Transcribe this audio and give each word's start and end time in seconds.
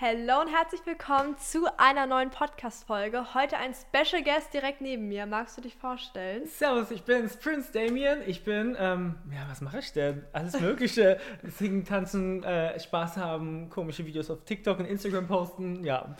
Hallo 0.00 0.40
und 0.40 0.48
herzlich 0.48 0.84
willkommen 0.86 1.38
zu 1.38 1.66
einer 1.78 2.06
neuen 2.06 2.30
Podcast-Folge. 2.30 3.32
Heute 3.32 3.56
ein 3.58 3.72
Special 3.74 4.24
Guest 4.24 4.52
direkt 4.52 4.80
neben 4.80 5.06
mir. 5.06 5.24
Magst 5.24 5.56
du 5.56 5.62
dich 5.62 5.76
vorstellen? 5.76 6.46
Servus, 6.46 6.90
ich 6.90 7.04
bin's, 7.04 7.36
Prince 7.36 7.70
Damien. 7.70 8.18
Ich 8.26 8.42
bin, 8.42 8.76
ähm, 8.76 9.14
ja, 9.32 9.48
was 9.48 9.60
mache 9.60 9.78
ich 9.78 9.92
denn? 9.92 10.26
Alles 10.32 10.58
Mögliche. 10.60 11.20
Singen, 11.44 11.84
tanzen, 11.84 12.42
äh, 12.42 12.78
Spaß 12.80 13.18
haben, 13.18 13.70
komische 13.70 14.04
Videos 14.04 14.30
auf 14.30 14.42
TikTok 14.44 14.80
und 14.80 14.86
Instagram 14.86 15.28
posten, 15.28 15.84
ja. 15.84 16.16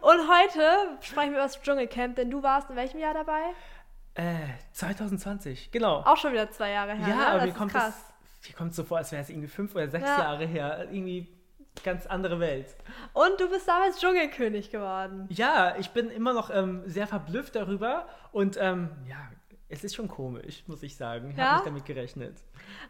Und 0.00 0.28
heute 0.28 0.98
sprechen 1.00 1.30
wir 1.30 1.38
über 1.38 1.46
das 1.46 1.62
Dschungelcamp, 1.62 2.16
denn 2.16 2.28
du 2.28 2.42
warst 2.42 2.70
in 2.70 2.76
welchem 2.76 2.98
Jahr 2.98 3.14
dabei? 3.14 3.40
Äh, 4.14 4.48
2020, 4.72 5.70
genau. 5.70 6.02
Auch 6.04 6.16
schon 6.16 6.32
wieder 6.32 6.50
zwei 6.50 6.70
Jahre 6.72 6.94
her. 6.96 7.08
ja, 7.08 7.14
ne? 7.14 7.26
aber 7.28 7.46
mir 7.46 7.52
kommt 7.52 7.72
das, 7.72 7.94
mir 8.48 8.54
kommt 8.56 8.74
so 8.74 8.82
vor, 8.82 8.98
als 8.98 9.12
wäre 9.12 9.22
es 9.22 9.30
irgendwie 9.30 9.46
fünf 9.48 9.76
oder 9.76 9.88
sechs 9.88 10.08
Ja. 10.08 10.18
Jahre 10.18 10.44
her. 10.44 10.88
Irgendwie 10.90 11.37
ganz 11.82 12.06
andere 12.06 12.40
Welt. 12.40 12.74
Und 13.12 13.38
du 13.40 13.48
bist 13.48 13.68
damals 13.68 13.98
Dschungelkönig 14.00 14.70
geworden. 14.70 15.26
Ja, 15.30 15.76
ich 15.78 15.90
bin 15.90 16.10
immer 16.10 16.32
noch 16.32 16.50
ähm, 16.50 16.82
sehr 16.86 17.06
verblüfft 17.06 17.54
darüber 17.56 18.06
und 18.32 18.56
ähm, 18.60 18.90
ja, 19.08 19.16
es 19.70 19.84
ist 19.84 19.94
schon 19.94 20.08
komisch, 20.08 20.64
muss 20.66 20.82
ich 20.82 20.96
sagen. 20.96 21.30
Ich 21.30 21.36
Ja? 21.36 21.44
habe 21.44 21.54
nicht 21.56 21.66
damit 21.66 21.84
gerechnet. 21.84 22.38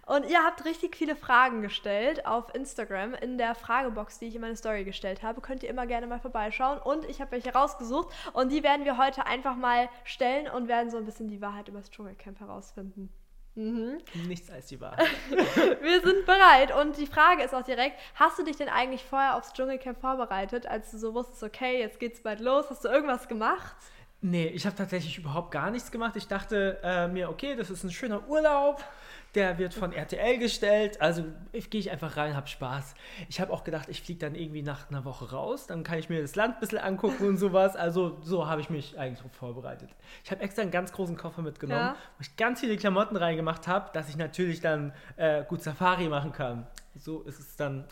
Und 0.07 0.29
ihr 0.31 0.39
habt 0.45 0.65
richtig 0.65 0.97
viele 0.97 1.17
Fragen 1.17 1.61
gestellt 1.61 2.25
auf 2.25 2.55
Instagram 2.55 3.15
in 3.15 3.37
der 3.37 3.55
Fragebox, 3.57 4.19
die 4.21 4.27
ich 4.27 4.35
in 4.37 4.41
meine 4.41 4.55
Story 4.57 4.85
gestellt 4.85 5.23
habe. 5.25 5.41
Könnt 5.41 5.63
ihr 5.65 5.71
immer 5.71 5.87
gerne 5.87 6.07
mal 6.07 6.21
vorbeischauen. 6.21 6.79
Und 6.79 7.05
ich 7.07 7.21
habe 7.21 7.33
welche 7.33 7.53
rausgesucht 7.53 8.09
und 8.33 8.51
die 8.53 8.63
werden 8.63 8.85
wir 8.85 8.97
heute 8.97 9.27
einfach 9.27 9.57
mal 9.57 9.89
stellen 10.05 10.49
und 10.49 10.69
werden 10.69 10.91
so 10.91 10.97
ein 10.99 11.05
bisschen 11.05 11.29
die 11.29 11.41
Wahrheit 11.41 11.67
über 11.69 11.79
das 11.81 11.91
Dschungelcamp 11.91 12.39
herausfinden. 12.39 13.13
Mhm. 13.59 13.99
Nichts 14.29 14.49
als 14.53 14.67
die 14.67 14.81
Wahrheit. 14.81 15.09
Wir 15.83 16.01
sind 16.01 16.25
bereit 16.27 16.73
und 16.81 16.97
die 16.97 17.09
Frage 17.09 17.43
ist 17.43 17.53
auch 17.53 17.65
direkt, 17.65 17.99
hast 18.15 18.39
du 18.39 18.45
dich 18.45 18.57
denn 18.57 18.69
eigentlich 18.69 19.03
vorher 19.03 19.37
aufs 19.37 19.53
Dschungelcamp 19.53 20.01
vorbereitet, 20.01 20.69
als 20.69 20.93
du 20.93 20.99
so 20.99 21.13
wusstest, 21.13 21.43
okay, 21.43 21.81
jetzt 21.81 21.99
geht's 21.99 22.23
bald 22.23 22.39
los, 22.39 22.67
hast 22.71 22.85
du 22.85 22.89
irgendwas 22.89 23.27
gemacht? 23.27 23.75
Nee, 24.21 24.47
ich 24.47 24.65
habe 24.65 24.77
tatsächlich 24.77 25.19
überhaupt 25.19 25.51
gar 25.51 25.73
nichts 25.73 25.91
gemacht. 25.91 26.15
Ich 26.15 26.29
dachte 26.29 26.79
äh, 26.85 27.09
mir, 27.09 27.31
okay, 27.31 27.57
das 27.57 27.69
ist 27.69 27.83
ein 27.83 27.91
schöner 27.91 28.29
Urlaub. 28.29 28.85
Der 29.35 29.59
wird 29.59 29.75
von 29.75 29.93
RTL 29.93 30.39
gestellt. 30.39 31.01
Also 31.03 31.25
ich- 31.53 31.69
gehe 31.71 31.81
ich 31.81 31.91
einfach 31.91 32.17
rein, 32.17 32.35
habe 32.35 32.47
Spaß. 32.49 32.95
Ich 33.29 33.41
habe 33.41 33.53
auch 33.53 33.63
gedacht, 33.63 33.89
ich 33.91 34.01
fliege 34.03 34.19
dann 34.21 34.35
irgendwie 34.35 34.63
nach 34.63 34.89
einer 34.91 35.05
Woche 35.05 35.31
raus. 35.31 35.67
Dann 35.67 35.85
kann 35.85 35.99
ich 35.99 36.09
mir 36.09 36.23
das 36.23 36.35
Land 36.35 36.55
ein 36.57 36.61
bisschen 36.61 36.79
angucken 36.79 37.27
und 37.27 37.37
sowas. 37.37 37.77
Also 37.77 38.17
so 38.23 38.47
habe 38.49 38.61
ich 38.63 38.71
mich 38.71 38.99
eigentlich 38.99 39.21
vorbereitet. 39.33 39.91
Ich 40.25 40.31
habe 40.31 40.41
extra 40.41 40.63
einen 40.63 40.71
ganz 40.71 40.93
großen 40.93 41.17
Koffer 41.17 41.43
mitgenommen, 41.43 41.79
Ja. 41.81 41.97
wo 42.17 42.23
ich 42.23 42.37
ganz 42.37 42.61
viele 42.61 42.77
Klamotten 42.79 43.17
reingemacht 43.17 43.69
habe, 43.69 43.91
dass 43.93 44.09
ich 44.09 44.17
natürlich 44.17 44.61
dann 44.61 44.93
äh, 45.17 45.45
gut 45.45 45.63
Safari 45.63 46.09
machen 46.09 46.33
kann. 46.33 46.67
So 46.97 47.21
ist 47.23 47.39
es 47.39 47.55
dann 47.57 47.85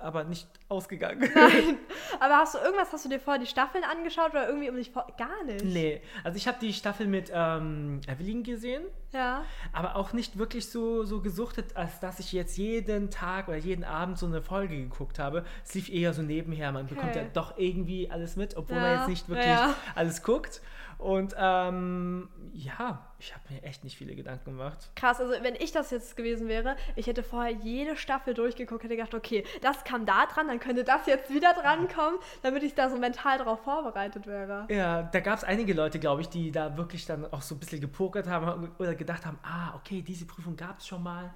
aber 0.00 0.24
nicht 0.24 0.48
ausgegangen. 0.68 1.20
Nein. 1.34 1.78
Aber 2.20 2.36
hast 2.38 2.54
du 2.54 2.58
irgendwas, 2.58 2.92
hast 2.92 3.04
du 3.04 3.08
dir 3.08 3.20
vorher 3.20 3.40
die 3.40 3.46
Staffeln 3.48 3.84
angeschaut 3.84 4.30
oder 4.30 4.46
irgendwie 4.48 4.68
um 4.70 4.76
dich 4.76 4.90
vor... 4.90 5.06
Gar 5.16 5.44
nicht. 5.44 5.64
Nee, 5.64 6.02
also 6.24 6.36
ich 6.36 6.46
habe 6.48 6.58
die 6.60 6.72
Staffel 6.72 7.06
mit 7.06 7.30
ähm, 7.32 8.00
Evelyn 8.08 8.42
gesehen. 8.42 8.82
Ja. 9.10 9.42
aber 9.72 9.96
auch 9.96 10.12
nicht 10.12 10.36
wirklich 10.36 10.68
so, 10.68 11.02
so 11.04 11.22
gesuchtet, 11.22 11.74
als 11.76 11.98
dass 11.98 12.18
ich 12.20 12.30
jetzt 12.34 12.58
jeden 12.58 13.10
Tag 13.10 13.48
oder 13.48 13.56
jeden 13.56 13.82
Abend 13.84 14.18
so 14.18 14.26
eine 14.26 14.42
Folge 14.42 14.76
geguckt 14.76 15.18
habe. 15.18 15.44
Es 15.64 15.72
lief 15.74 15.88
eher 15.88 16.12
so 16.12 16.20
nebenher. 16.20 16.72
Man 16.72 16.86
bekommt 16.86 17.16
ja 17.16 17.22
Okay. 17.22 17.30
doch 17.32 17.56
irgendwie 17.56 18.10
alles 18.10 18.36
mit, 18.36 18.56
obwohl 18.58 18.76
Ja, 18.76 18.82
man 18.82 18.98
jetzt 18.98 19.08
nicht 19.08 19.28
wirklich 19.30 19.46
ja. 19.46 19.74
alles 19.94 20.22
guckt. 20.22 20.60
Und 20.98 21.34
ähm, 21.38 22.28
ja, 22.52 23.06
ich 23.20 23.32
habe 23.32 23.44
mir 23.50 23.62
echt 23.62 23.84
nicht 23.84 23.96
viele 23.96 24.16
Gedanken 24.16 24.46
gemacht. 24.46 24.90
Krass, 24.96 25.20
also 25.20 25.32
wenn 25.42 25.54
ich 25.54 25.70
das 25.70 25.92
jetzt 25.92 26.16
gewesen 26.16 26.48
wäre, 26.48 26.76
ich 26.96 27.06
hätte 27.06 27.22
vorher 27.22 27.52
jede 27.52 27.96
Staffel 27.96 28.34
durchgeguckt, 28.34 28.82
hätte 28.82 28.96
gedacht, 28.96 29.14
okay, 29.14 29.44
das 29.62 29.84
kam 29.84 30.06
da 30.06 30.26
dran, 30.26 30.48
dann 30.48 30.58
könnte 30.58 30.82
das 30.82 31.06
jetzt 31.06 31.32
wieder 31.32 31.54
drankommen, 31.54 32.18
damit 32.42 32.64
ich 32.64 32.74
da 32.74 32.90
so 32.90 32.96
mental 32.96 33.38
drauf 33.38 33.62
vorbereitet 33.62 34.26
wäre. 34.26 34.66
Ja, 34.70 35.04
da 35.04 35.20
gab 35.20 35.38
es 35.38 35.44
einige 35.44 35.72
Leute, 35.72 36.00
glaube 36.00 36.22
ich, 36.22 36.28
die 36.28 36.50
da 36.50 36.76
wirklich 36.76 37.06
dann 37.06 37.32
auch 37.32 37.42
so 37.42 37.54
ein 37.54 37.60
bisschen 37.60 37.80
gepokert 37.80 38.26
haben 38.26 38.72
oder 38.78 38.96
gedacht 38.96 39.24
haben, 39.24 39.38
ah, 39.44 39.74
okay, 39.76 40.02
diese 40.02 40.26
Prüfung 40.26 40.56
gab 40.56 40.80
es 40.80 40.88
schon 40.88 41.04
mal, 41.04 41.32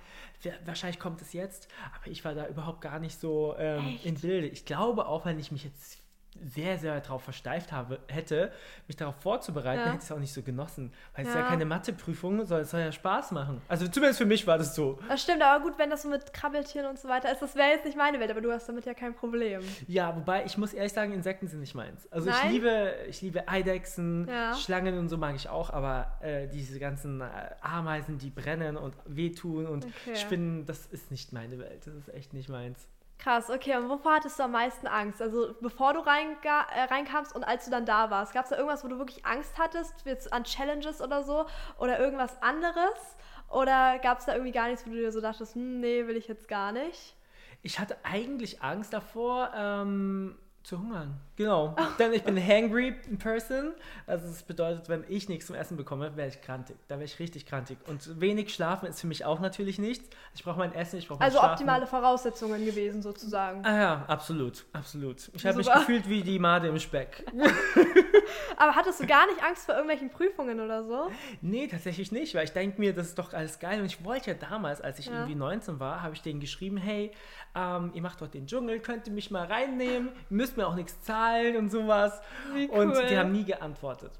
wahrscheinlich 0.64 0.98
kommt 0.98 1.22
es 1.22 1.32
jetzt. 1.32 1.68
Aber 1.94 2.10
ich 2.10 2.24
war 2.24 2.34
da 2.34 2.48
überhaupt 2.48 2.80
gar 2.80 2.98
nicht 2.98 3.20
so 3.20 3.54
ähm, 3.58 3.98
in 4.02 4.16
Bilde. 4.16 4.48
Ich 4.48 4.64
glaube 4.64 5.06
auch, 5.06 5.24
wenn 5.24 5.38
ich 5.38 5.52
mich 5.52 5.62
jetzt 5.62 6.01
sehr, 6.44 6.78
sehr 6.78 7.00
darauf 7.00 7.22
versteift 7.22 7.72
habe, 7.72 7.98
hätte, 8.08 8.50
mich 8.86 8.96
darauf 8.96 9.16
vorzubereiten, 9.16 9.80
Ja. 9.80 9.86
hätte 9.86 9.96
ich 9.98 10.04
es 10.04 10.12
auch 10.12 10.18
nicht 10.18 10.32
so 10.32 10.42
genossen. 10.42 10.92
Weil 11.14 11.26
es 11.26 11.34
Ja. 11.34 11.40
ja 11.40 11.46
keine 11.46 11.64
Matheprüfung, 11.66 12.44
soll, 12.46 12.60
es 12.60 12.70
soll 12.70 12.80
ja 12.80 12.90
Spaß 12.90 13.32
machen. 13.32 13.60
Also 13.68 13.86
zumindest 13.86 14.18
für 14.18 14.24
mich 14.26 14.46
war 14.46 14.58
das 14.58 14.74
so. 14.74 14.98
Das 15.08 15.22
stimmt, 15.22 15.42
aber 15.42 15.62
gut, 15.62 15.78
wenn 15.78 15.90
das 15.90 16.02
so 16.02 16.08
mit 16.08 16.32
Krabbeltieren 16.32 16.86
und 16.88 16.98
so 16.98 17.08
weiter 17.08 17.30
ist, 17.30 17.42
das 17.42 17.54
wäre 17.54 17.68
jetzt 17.70 17.84
nicht 17.84 17.96
meine 17.96 18.18
Welt, 18.18 18.30
aber 18.30 18.40
du 18.40 18.50
hast 18.50 18.68
damit 18.68 18.86
ja 18.86 18.94
kein 18.94 19.14
Problem. 19.14 19.60
Ja, 19.86 20.16
wobei 20.16 20.44
ich 20.44 20.56
muss 20.56 20.72
ehrlich 20.72 20.92
sagen, 20.92 21.12
Insekten 21.12 21.48
sind 21.48 21.60
nicht 21.60 21.74
meins. 21.74 22.10
Also 22.10 22.30
ich 22.30 22.34
Nein? 22.42 22.50
liebe, 22.52 22.94
ich 23.08 23.20
liebe 23.22 23.46
Eidechsen, 23.48 24.26
Ja. 24.28 24.54
Schlangen 24.54 24.98
und 24.98 25.08
so 25.08 25.18
mag 25.18 25.34
ich 25.36 25.48
auch, 25.48 25.70
aber 25.70 26.12
äh, 26.22 26.48
diese 26.48 26.78
ganzen 26.78 27.20
äh, 27.20 27.24
Ameisen, 27.60 28.18
die 28.18 28.30
brennen 28.30 28.76
und 28.76 28.96
wehtun 29.04 29.66
und 29.66 29.84
Okay. 29.84 30.16
Spinnen, 30.16 30.64
das 30.66 30.86
ist 30.86 31.10
nicht 31.10 31.32
meine 31.32 31.58
Welt. 31.58 31.86
Das 31.86 31.94
ist 31.94 32.08
echt 32.14 32.32
nicht 32.32 32.48
meins. 32.48 32.88
Krass, 33.22 33.50
okay, 33.50 33.76
und 33.76 33.88
wovor 33.88 34.14
hattest 34.14 34.38
du 34.40 34.42
am 34.42 34.50
meisten 34.50 34.88
Angst? 34.88 35.22
Also 35.22 35.54
bevor 35.60 35.92
du 35.92 36.00
reinga 36.00 36.66
äh, 36.74 36.82
reinkamst 36.92 37.32
und 37.36 37.44
als 37.44 37.64
du 37.64 37.70
dann 37.70 37.86
da 37.86 38.10
warst, 38.10 38.32
gab 38.32 38.44
es 38.44 38.50
da 38.50 38.56
irgendwas, 38.56 38.82
wo 38.82 38.88
du 38.88 38.98
wirklich 38.98 39.24
Angst 39.24 39.56
hattest, 39.58 40.04
jetzt 40.04 40.32
an 40.32 40.42
Challenges 40.42 41.00
oder 41.00 41.22
so? 41.22 41.46
Oder 41.78 42.00
irgendwas 42.00 42.42
anderes? 42.42 43.16
Oder 43.48 44.00
gab 44.00 44.18
es 44.18 44.24
da 44.24 44.32
irgendwie 44.32 44.50
gar 44.50 44.66
nichts, 44.68 44.84
wo 44.86 44.90
du 44.90 44.96
dir 44.96 45.12
so 45.12 45.20
dachtest, 45.20 45.54
hm, 45.54 45.78
nee, 45.78 46.06
will 46.08 46.16
ich 46.16 46.26
jetzt 46.26 46.48
gar 46.48 46.72
nicht? 46.72 47.14
Ich 47.62 47.78
hatte 47.78 47.96
eigentlich 48.02 48.60
Angst 48.60 48.92
davor, 48.92 49.52
ähm, 49.54 50.36
zu 50.64 50.80
hungern. 50.80 51.20
Genau. 51.36 51.74
Denn 51.98 52.12
ich 52.12 52.22
bin 52.24 52.36
hangry 52.36 52.92
person. 53.18 53.72
Also 54.06 54.28
das 54.28 54.42
bedeutet, 54.42 54.88
wenn 54.90 55.04
ich 55.08 55.28
nichts 55.30 55.46
zum 55.46 55.56
Essen 55.56 55.76
bekomme, 55.78 56.14
wäre 56.16 56.28
ich 56.28 56.40
krantig. 56.42 56.76
Da 56.88 56.96
wäre 56.96 57.04
ich 57.04 57.18
richtig 57.18 57.46
krantig. 57.46 57.78
Und 57.86 58.20
wenig 58.20 58.52
schlafen 58.54 58.86
ist 58.86 59.00
für 59.00 59.06
mich 59.06 59.24
auch 59.24 59.40
natürlich 59.40 59.78
nichts. 59.78 60.08
Ich 60.34 60.44
brauche 60.44 60.58
mein 60.58 60.74
Essen, 60.74 60.98
ich 60.98 61.08
brauche 61.08 61.20
mein 61.20 61.26
Also 61.26 61.38
Schlafen. 61.38 61.52
optimale 61.54 61.86
Voraussetzungen 61.86 62.64
gewesen 62.66 63.00
sozusagen. 63.00 63.64
Ah 63.64 63.76
ja, 63.80 64.04
absolut, 64.08 64.66
absolut. 64.74 65.30
Ich 65.34 65.46
habe 65.46 65.56
mich 65.58 65.72
gefühlt 65.72 66.06
wie 66.08 66.22
die 66.22 66.38
Made 66.38 66.68
im 66.68 66.78
Speck. 66.78 67.24
Aber 68.56 68.74
hattest 68.74 69.00
du 69.00 69.06
gar 69.06 69.26
nicht 69.26 69.42
Angst 69.42 69.64
vor 69.64 69.74
irgendwelchen 69.74 70.10
Prüfungen 70.10 70.60
oder 70.60 70.84
so? 70.84 71.10
Nee, 71.40 71.66
tatsächlich 71.66 72.12
nicht, 72.12 72.34
weil 72.34 72.44
ich 72.44 72.52
denke 72.52 72.78
mir, 72.80 72.92
das 72.92 73.08
ist 73.08 73.18
doch 73.18 73.32
alles 73.32 73.58
geil. 73.58 73.80
Und 73.80 73.86
ich 73.86 74.04
wollte 74.04 74.30
ja 74.32 74.36
damals, 74.36 74.80
als 74.80 74.98
ich 74.98 75.06
Ja. 75.06 75.12
irgendwie 75.14 75.34
19 75.34 75.80
war, 75.80 76.02
habe 76.02 76.14
ich 76.14 76.22
denen 76.22 76.40
geschrieben, 76.40 76.76
hey, 76.76 77.10
ähm, 77.54 77.90
ihr 77.94 78.02
macht 78.02 78.20
dort 78.20 78.34
den 78.34 78.46
Dschungel, 78.46 78.80
könnt 78.80 79.06
ihr 79.06 79.12
mich 79.12 79.30
mal 79.30 79.46
reinnehmen, 79.46 80.08
ihr 80.08 80.36
müsst 80.36 80.56
mir 80.56 80.66
auch 80.66 80.74
nichts 80.74 81.00
zahlen 81.02 81.21
und 81.58 81.70
sowas. 81.70 82.20
Wie 82.54 82.68
Und 82.68 82.90
cool. 82.96 83.06
die 83.08 83.16
haben 83.18 83.32
nie 83.32 83.44
geantwortet. 83.44 84.12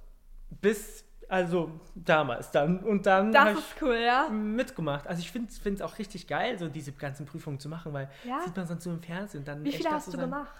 Bis, 0.61 1.05
also 1.29 1.71
damals 1.95 2.51
dann. 2.51 2.81
Und 2.81 3.07
dann 3.07 3.33
Das 3.33 3.45
habe 3.49 3.59
ist 3.59 3.75
cool, 3.83 3.97
ja? 3.97 4.27
ich 4.27 4.33
mitgemacht. 4.33 5.07
Also 5.07 5.21
ich 5.21 5.31
finde 5.31 5.51
es 5.51 5.81
auch 5.83 5.99
richtig 5.99 6.27
geil, 6.27 6.59
so 6.59 6.69
diese 6.69 6.93
ganzen 6.93 7.27
Prüfungen 7.27 7.59
zu 7.59 7.69
machen, 7.69 7.93
weil 7.93 8.11
Ja? 8.25 8.43
sieht 8.45 8.57
man 8.57 8.67
sonst 8.67 8.85
so 8.85 8.91
im 8.91 9.01
Fernsehen. 9.03 9.41
und 9.41 9.49
Dann 9.49 9.65
Wie 9.65 9.73
viele 9.73 9.91
hast 9.91 10.13
du 10.13 10.19
gemacht? 10.19 10.53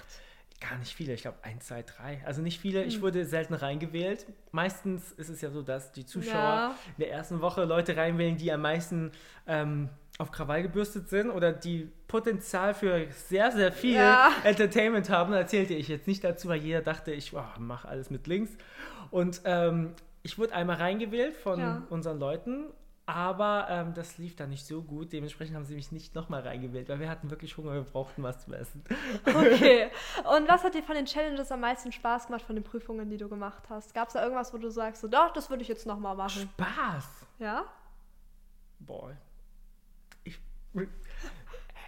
Gar 0.61 0.79
nicht 0.79 0.95
viele, 0.95 1.13
ich 1.15 1.23
glaube 1.23 1.39
eins, 1.43 1.67
zwei, 1.67 1.83
drei. 1.83 2.23
Also 2.25 2.41
nicht 2.41 2.61
viele. 2.61 2.83
Hm. 2.83 2.89
Ich 2.89 3.03
wurde 3.03 3.25
selten 3.25 3.53
reingewählt. 3.55 4.27
Meistens 4.53 5.11
ist 5.13 5.29
es 5.29 5.41
ja 5.41 5.51
so, 5.51 5.61
dass 5.63 5.91
die 5.91 6.07
Zuschauer 6.07 6.33
Ja. 6.33 6.75
in 6.97 7.01
der 7.05 7.11
ersten 7.11 7.41
Woche 7.41 7.65
Leute 7.65 7.97
reinwählen, 7.97 8.37
die 8.37 8.53
am 8.53 8.63
meisten 8.63 9.11
ähm, 9.49 9.89
auf 10.19 10.31
Krawall 10.31 10.63
gebürstet 10.63 11.09
sind 11.09 11.31
oder 11.31 11.53
die 11.53 11.91
Potenzial 12.07 12.75
für 12.75 13.07
sehr, 13.11 13.51
sehr 13.51 13.73
viel 13.73 13.97
Ja. 13.97 14.31
Entertainment 14.45 15.09
haben. 15.11 15.33
Erzählte 15.33 15.75
ich 15.75 15.89
jetzt 15.89 16.07
nicht 16.07 16.23
dazu, 16.23 16.49
weil 16.49 16.61
jeder 16.61 16.83
dachte, 16.83 17.13
ich 17.13 17.35
oh, 17.35 17.43
mache 17.59 17.89
alles 17.89 18.11
mit 18.11 18.27
links. 18.27 18.53
Und 19.11 19.41
ähm, 19.45 19.95
ich 20.23 20.39
wurde 20.39 20.55
einmal 20.55 20.77
reingewählt 20.77 21.35
von 21.37 21.59
Ja. 21.61 21.83
unseren 21.91 22.19
Leuten. 22.19 22.67
Aber 23.05 23.67
ähm, 23.69 23.95
das 23.95 24.17
lief 24.19 24.37
dann 24.37 24.51
nicht 24.51 24.65
so 24.65 24.81
gut. 24.81 25.13
Dementsprechend 25.13 25.57
haben 25.57 25.65
sie 25.65 25.75
mich 25.75 25.91
nicht 25.91 26.15
nochmal 26.15 26.43
reingewählt, 26.43 26.89
weil 26.89 27.01
wir 27.01 27.11
hatten 27.11 27.31
wirklich 27.31 27.57
Hunger, 27.57 27.73
wir 27.75 27.83
brauchten 27.83 28.23
was 28.23 28.45
zu 28.45 28.53
essen. 28.55 28.85
Okay. 29.27 29.91
Und 30.37 30.49
was 30.49 30.63
hat 30.63 30.75
dir 30.75 30.85
von 30.85 30.95
den 30.95 31.07
Challenges 31.07 31.51
am 31.51 31.61
meisten 31.61 31.91
Spaß 31.91 32.27
gemacht, 32.27 32.43
von 32.43 32.55
den 32.55 32.63
Prüfungen, 32.63 33.11
die 33.11 33.17
du 33.17 33.29
gemacht 33.29 33.65
hast? 33.69 33.93
Gab 33.93 34.07
es 34.09 34.15
da 34.15 34.23
irgendwas, 34.23 34.55
wo 34.55 34.59
du 34.59 34.71
sagst, 34.71 35.03
so, 35.03 35.09
doch, 35.09 35.33
das 35.33 35.51
würde 35.51 35.63
ich 35.63 35.69
jetzt 35.69 35.85
nochmal 35.85 36.15
machen? 36.15 36.49
Spaß! 36.57 37.09
Ja? 37.41 37.65
Boah. 38.79 39.17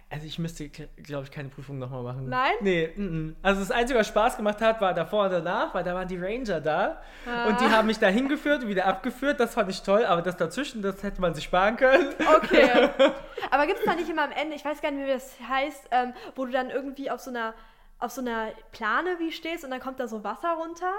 Also 0.07 0.27
ich 0.27 0.37
müsste, 0.37 0.69
glaube 0.69 1.23
ich, 1.23 1.31
keine 1.31 1.49
Prüfung 1.49 1.79
nochmal 1.79 2.03
machen. 2.03 2.29
Nein? 2.29 2.53
Nee, 2.61 2.93
mm, 2.95 3.01
mm. 3.01 3.35
also 3.41 3.59
das 3.59 3.71
Einzige, 3.71 3.99
was 3.99 4.07
Spaß 4.07 4.37
gemacht 4.37 4.61
hat, 4.61 4.79
war 4.79 4.93
davor 4.93 5.25
und 5.25 5.31
danach, 5.31 5.73
weil 5.73 5.83
da 5.83 5.95
waren 5.95 6.07
die 6.07 6.17
Ranger 6.17 6.61
da 6.61 7.01
und 7.47 7.59
die 7.59 7.65
Ah. 7.65 7.71
haben 7.71 7.87
mich 7.87 7.97
da 7.97 8.07
hingeführt 8.07 8.63
und 8.63 8.69
wieder 8.69 8.85
abgeführt. 8.85 9.39
Das 9.39 9.55
fand 9.55 9.69
ich 9.71 9.81
toll, 9.81 10.05
aber 10.05 10.21
das 10.21 10.37
dazwischen, 10.37 10.81
das 10.83 11.01
hätte 11.01 11.19
man 11.21 11.33
sich 11.33 11.43
sparen 11.43 11.75
können. 11.75 12.13
Okay. 12.37 12.89
Aber 13.51 13.67
gibt 13.67 13.79
es 13.79 13.85
da 13.85 13.95
nicht 13.95 14.09
immer 14.09 14.23
am 14.23 14.31
Ende, 14.31 14.55
ich 14.55 14.63
weiß 14.65 14.81
gar 14.81 14.91
nicht 14.91 15.05
wie 15.05 15.11
das 15.11 15.37
heißt, 15.47 15.89
ähm, 15.91 16.13
wo 16.35 16.45
du 16.45 16.51
dann 16.51 16.69
irgendwie 16.69 17.09
auf 17.11 17.19
so 17.19 17.29
einer 17.29 17.53
auf 17.99 18.11
so 18.11 18.21
einer 18.21 18.49
Plane 18.71 19.17
wie 19.19 19.31
stehst 19.31 19.63
und 19.63 19.71
dann 19.71 19.79
kommt 19.79 19.99
da 19.99 20.07
so 20.07 20.23
Wasser 20.23 20.53
runter? 20.53 20.91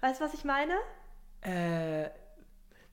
Weißt 0.00 0.20
du, 0.20 0.24
was 0.24 0.34
ich 0.34 0.44
meine? 0.44 0.74
Äh, 1.42 2.10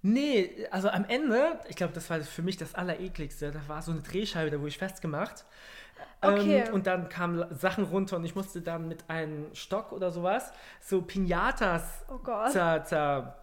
nee, 0.03 0.67
also 0.69 0.89
am 0.89 1.05
Ende, 1.05 1.59
ich 1.67 1.75
glaube, 1.75 1.93
das 1.93 2.09
war 2.09 2.21
für 2.21 2.43
mich 2.43 2.57
das 2.57 2.75
Allerekligste. 2.75 3.51
Da 3.51 3.61
war 3.67 3.81
so 3.81 3.91
eine 3.91 4.01
Drehscheibe, 4.01 4.51
da 4.51 4.59
wurde 4.59 4.69
ich 4.69 4.77
festgemacht. 4.77 5.45
Okay. 6.21 6.63
Ähm, 6.67 6.73
und 6.73 6.87
dann 6.87 7.09
kamen 7.09 7.45
Sachen 7.53 7.83
runter 7.85 8.17
und 8.17 8.23
ich 8.23 8.35
musste 8.35 8.61
dann 8.61 8.87
mit 8.87 9.09
einem 9.09 9.53
Stock 9.53 9.91
oder 9.91 10.11
sowas 10.11 10.51
so 10.81 11.01
Pinatas 11.01 12.05
Oh 12.09 12.17
Gott. 12.17 12.51
zer, 12.51 12.83
zer, 12.85 13.42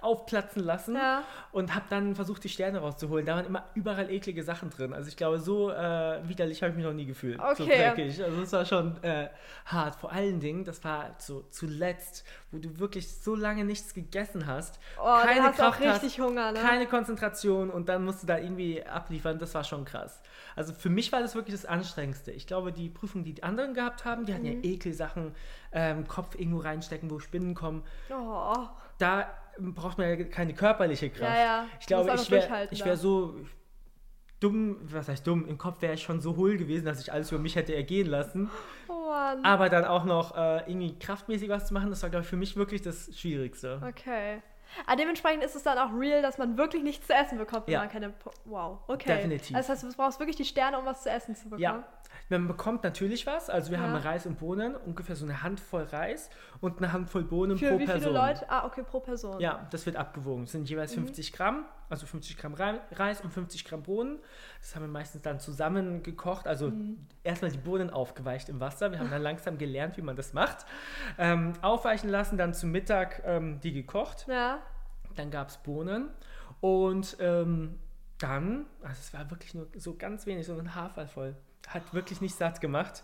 aufplatzen 0.00 0.62
lassen 0.64 0.94
Ja. 0.96 1.22
und 1.52 1.74
habe 1.74 1.84
dann 1.90 2.14
versucht, 2.14 2.42
die 2.44 2.48
Sterne 2.48 2.78
rauszuholen. 2.78 3.24
Da 3.26 3.36
waren 3.36 3.46
immer 3.46 3.64
überall 3.74 4.10
eklige 4.10 4.42
Sachen 4.42 4.70
drin. 4.70 4.92
Also 4.92 5.08
ich 5.08 5.16
glaube, 5.16 5.38
so 5.38 5.70
äh, 5.70 6.20
widerlich 6.28 6.62
habe 6.62 6.70
ich 6.70 6.76
mich 6.76 6.84
noch 6.86 6.92
nie 6.92 7.06
gefühlt. 7.06 7.38
So 7.56 7.64
Okay. 7.64 7.92
dreckig. 7.94 8.22
Also 8.22 8.42
es 8.42 8.52
war 8.52 8.64
schon 8.64 9.02
äh, 9.02 9.28
hart. 9.66 9.96
Vor 9.96 10.12
allen 10.12 10.40
Dingen, 10.40 10.64
das 10.64 10.82
war 10.84 11.14
so 11.18 11.42
zuletzt, 11.50 12.24
wo 12.50 12.58
du 12.58 12.78
wirklich 12.78 13.08
so 13.12 13.34
lange 13.34 13.64
nichts 13.64 13.94
gegessen 13.94 14.46
hast, 14.46 14.78
Oh, 15.00 15.16
keine 15.22 15.42
hast 15.42 15.56
Kraft 15.56 15.80
hast, 15.84 16.18
Hunger, 16.18 16.52
ne? 16.52 16.58
keine 16.60 16.86
Konzentration 16.86 17.70
und 17.70 17.88
dann 17.88 18.04
musst 18.04 18.22
du 18.22 18.26
da 18.26 18.38
irgendwie 18.38 18.82
abliefern. 18.84 19.38
Das 19.38 19.54
war 19.54 19.64
schon 19.64 19.84
krass. 19.84 20.20
Also 20.56 20.72
für 20.72 20.90
mich 20.90 21.12
war 21.12 21.20
das 21.20 21.34
wirklich 21.34 21.54
das 21.54 21.64
Anstrengendste. 21.66 22.32
Ich 22.32 22.46
glaube, 22.46 22.72
die 22.72 22.88
Prüfung, 22.88 23.24
die 23.24 23.34
die 23.34 23.42
anderen 23.42 23.74
gehabt 23.74 24.04
haben, 24.04 24.24
die 24.26 24.34
hatten 24.34 24.42
Mhm. 24.44 24.62
ja 24.64 24.70
Ekelsachen, 24.70 25.34
ähm, 25.72 26.06
Kopf 26.08 26.34
irgendwo 26.38 26.58
reinstecken, 26.60 27.10
wo 27.10 27.18
Spinnen 27.18 27.54
kommen 27.54 27.82
Oh. 28.10 28.54
da 28.98 29.26
braucht 29.58 29.98
man 29.98 30.08
ja 30.08 30.24
keine 30.24 30.54
körperliche 30.54 31.10
Kraft. 31.10 31.34
Ja, 31.36 31.40
ja. 31.40 31.66
Ich 31.80 31.86
glaube, 31.86 32.12
ich 32.14 32.30
wäre 32.30 32.68
wär 32.70 32.96
so 32.96 33.34
dumm, 34.40 34.78
was 34.82 35.08
heißt 35.08 35.26
dumm, 35.26 35.46
im 35.46 35.58
Kopf 35.58 35.82
wäre 35.82 35.94
ich 35.94 36.02
schon 36.02 36.20
so 36.20 36.36
hohl 36.36 36.56
gewesen, 36.56 36.86
dass 36.86 37.00
ich 37.00 37.12
alles 37.12 37.30
über 37.30 37.40
mich 37.40 37.56
hätte 37.56 37.74
ergehen 37.74 38.06
lassen. 38.06 38.50
Oh. 38.88 38.94
Aber 39.42 39.68
dann 39.68 39.84
auch 39.84 40.04
noch 40.04 40.36
äh, 40.36 40.58
irgendwie 40.70 40.98
kraftmäßig 40.98 41.48
was 41.50 41.66
zu 41.66 41.74
machen, 41.74 41.90
das 41.90 42.02
war, 42.02 42.10
glaube 42.10 42.22
ich, 42.24 42.30
für 42.30 42.36
mich 42.36 42.56
wirklich 42.56 42.80
das 42.80 43.10
Schwierigste. 43.16 43.80
Okay. 43.86 44.40
Aber 44.86 44.96
dementsprechend 44.96 45.42
ist 45.44 45.56
es 45.56 45.64
dann 45.64 45.76
auch 45.78 45.92
real, 45.98 46.22
dass 46.22 46.38
man 46.38 46.56
wirklich 46.56 46.82
nichts 46.84 47.06
zu 47.06 47.12
essen 47.12 47.38
bekommt, 47.38 47.66
wenn 47.66 47.74
Ja. 47.74 47.80
man 47.80 47.88
keine. 47.88 48.10
Po 48.10 48.30
wow, 48.44 48.78
okay. 48.86 49.16
Definitiv. 49.16 49.56
Das 49.56 49.68
heißt, 49.68 49.82
du 49.82 49.92
brauchst 49.94 50.20
wirklich 50.20 50.36
die 50.36 50.44
Sterne, 50.44 50.78
um 50.78 50.86
was 50.86 51.02
zu 51.02 51.10
essen 51.10 51.34
zu 51.34 51.44
bekommen. 51.44 51.60
Ja, 51.62 51.84
man 52.38 52.46
bekommt 52.48 52.84
natürlich 52.84 53.26
was. 53.26 53.50
Also 53.50 53.70
wir 53.70 53.78
Ja. 53.78 53.84
haben 53.84 53.96
Reis 53.96 54.24
und 54.26 54.38
Bohnen, 54.38 54.76
ungefähr 54.76 55.16
so 55.16 55.24
eine 55.24 55.42
Handvoll 55.42 55.82
Reis 55.84 56.30
und 56.60 56.78
eine 56.78 56.92
Handvoll 56.92 57.24
Bohnen 57.24 57.58
Für 57.58 57.70
pro 57.70 57.78
wie 57.78 57.84
Person. 57.86 58.02
viele 58.02 58.14
Leute? 58.14 58.48
Ah, 58.48 58.64
okay, 58.66 58.82
pro 58.82 59.00
Person. 59.00 59.40
Ja, 59.40 59.66
das 59.70 59.84
wird 59.86 59.96
abgewogen. 59.96 60.44
Das 60.44 60.52
sind 60.52 60.68
jeweils 60.68 60.96
Mhm. 60.96 61.06
50 61.06 61.32
Gramm, 61.32 61.64
also 61.88 62.06
50 62.06 62.36
Gramm 62.38 62.54
Rei- 62.54 62.80
Reis 62.92 63.20
und 63.20 63.32
50 63.32 63.64
Gramm 63.64 63.82
Bohnen. 63.82 64.18
Das 64.60 64.74
haben 64.76 64.82
wir 64.82 64.88
meistens 64.88 65.22
dann 65.22 65.40
zusammen 65.40 66.02
gekocht. 66.02 66.46
Also 66.46 66.68
Mhm. 66.70 67.06
erstmal 67.24 67.50
die 67.50 67.58
Bohnen 67.58 67.90
aufgeweicht 67.90 68.48
im 68.48 68.60
Wasser. 68.60 68.92
Wir 68.92 68.98
haben 69.00 69.10
dann 69.10 69.22
langsam 69.22 69.58
gelernt, 69.58 69.96
wie 69.96 70.02
man 70.02 70.16
das 70.16 70.32
macht. 70.32 70.66
Ähm, 71.18 71.52
aufweichen 71.62 72.08
lassen, 72.10 72.38
dann 72.38 72.54
zum 72.54 72.70
Mittag 72.70 73.22
ähm, 73.24 73.60
die 73.60 73.72
gekocht. 73.72 74.26
Ja. 74.28 74.58
Dann 75.16 75.30
gab 75.32 75.48
es 75.48 75.56
Bohnen 75.56 76.08
und 76.60 77.16
ähm, 77.18 77.78
dann, 78.18 78.66
also 78.82 78.96
es 79.00 79.12
war 79.14 79.28
wirklich 79.30 79.54
nur 79.54 79.66
so 79.76 79.96
ganz 79.96 80.26
wenig, 80.26 80.46
so 80.46 80.56
ein 80.56 80.74
Hafer 80.74 81.06
voll. 81.06 81.34
Hat 81.70 81.94
wirklich 81.94 82.20
nicht 82.20 82.34
satt 82.34 82.60
gemacht. 82.60 83.02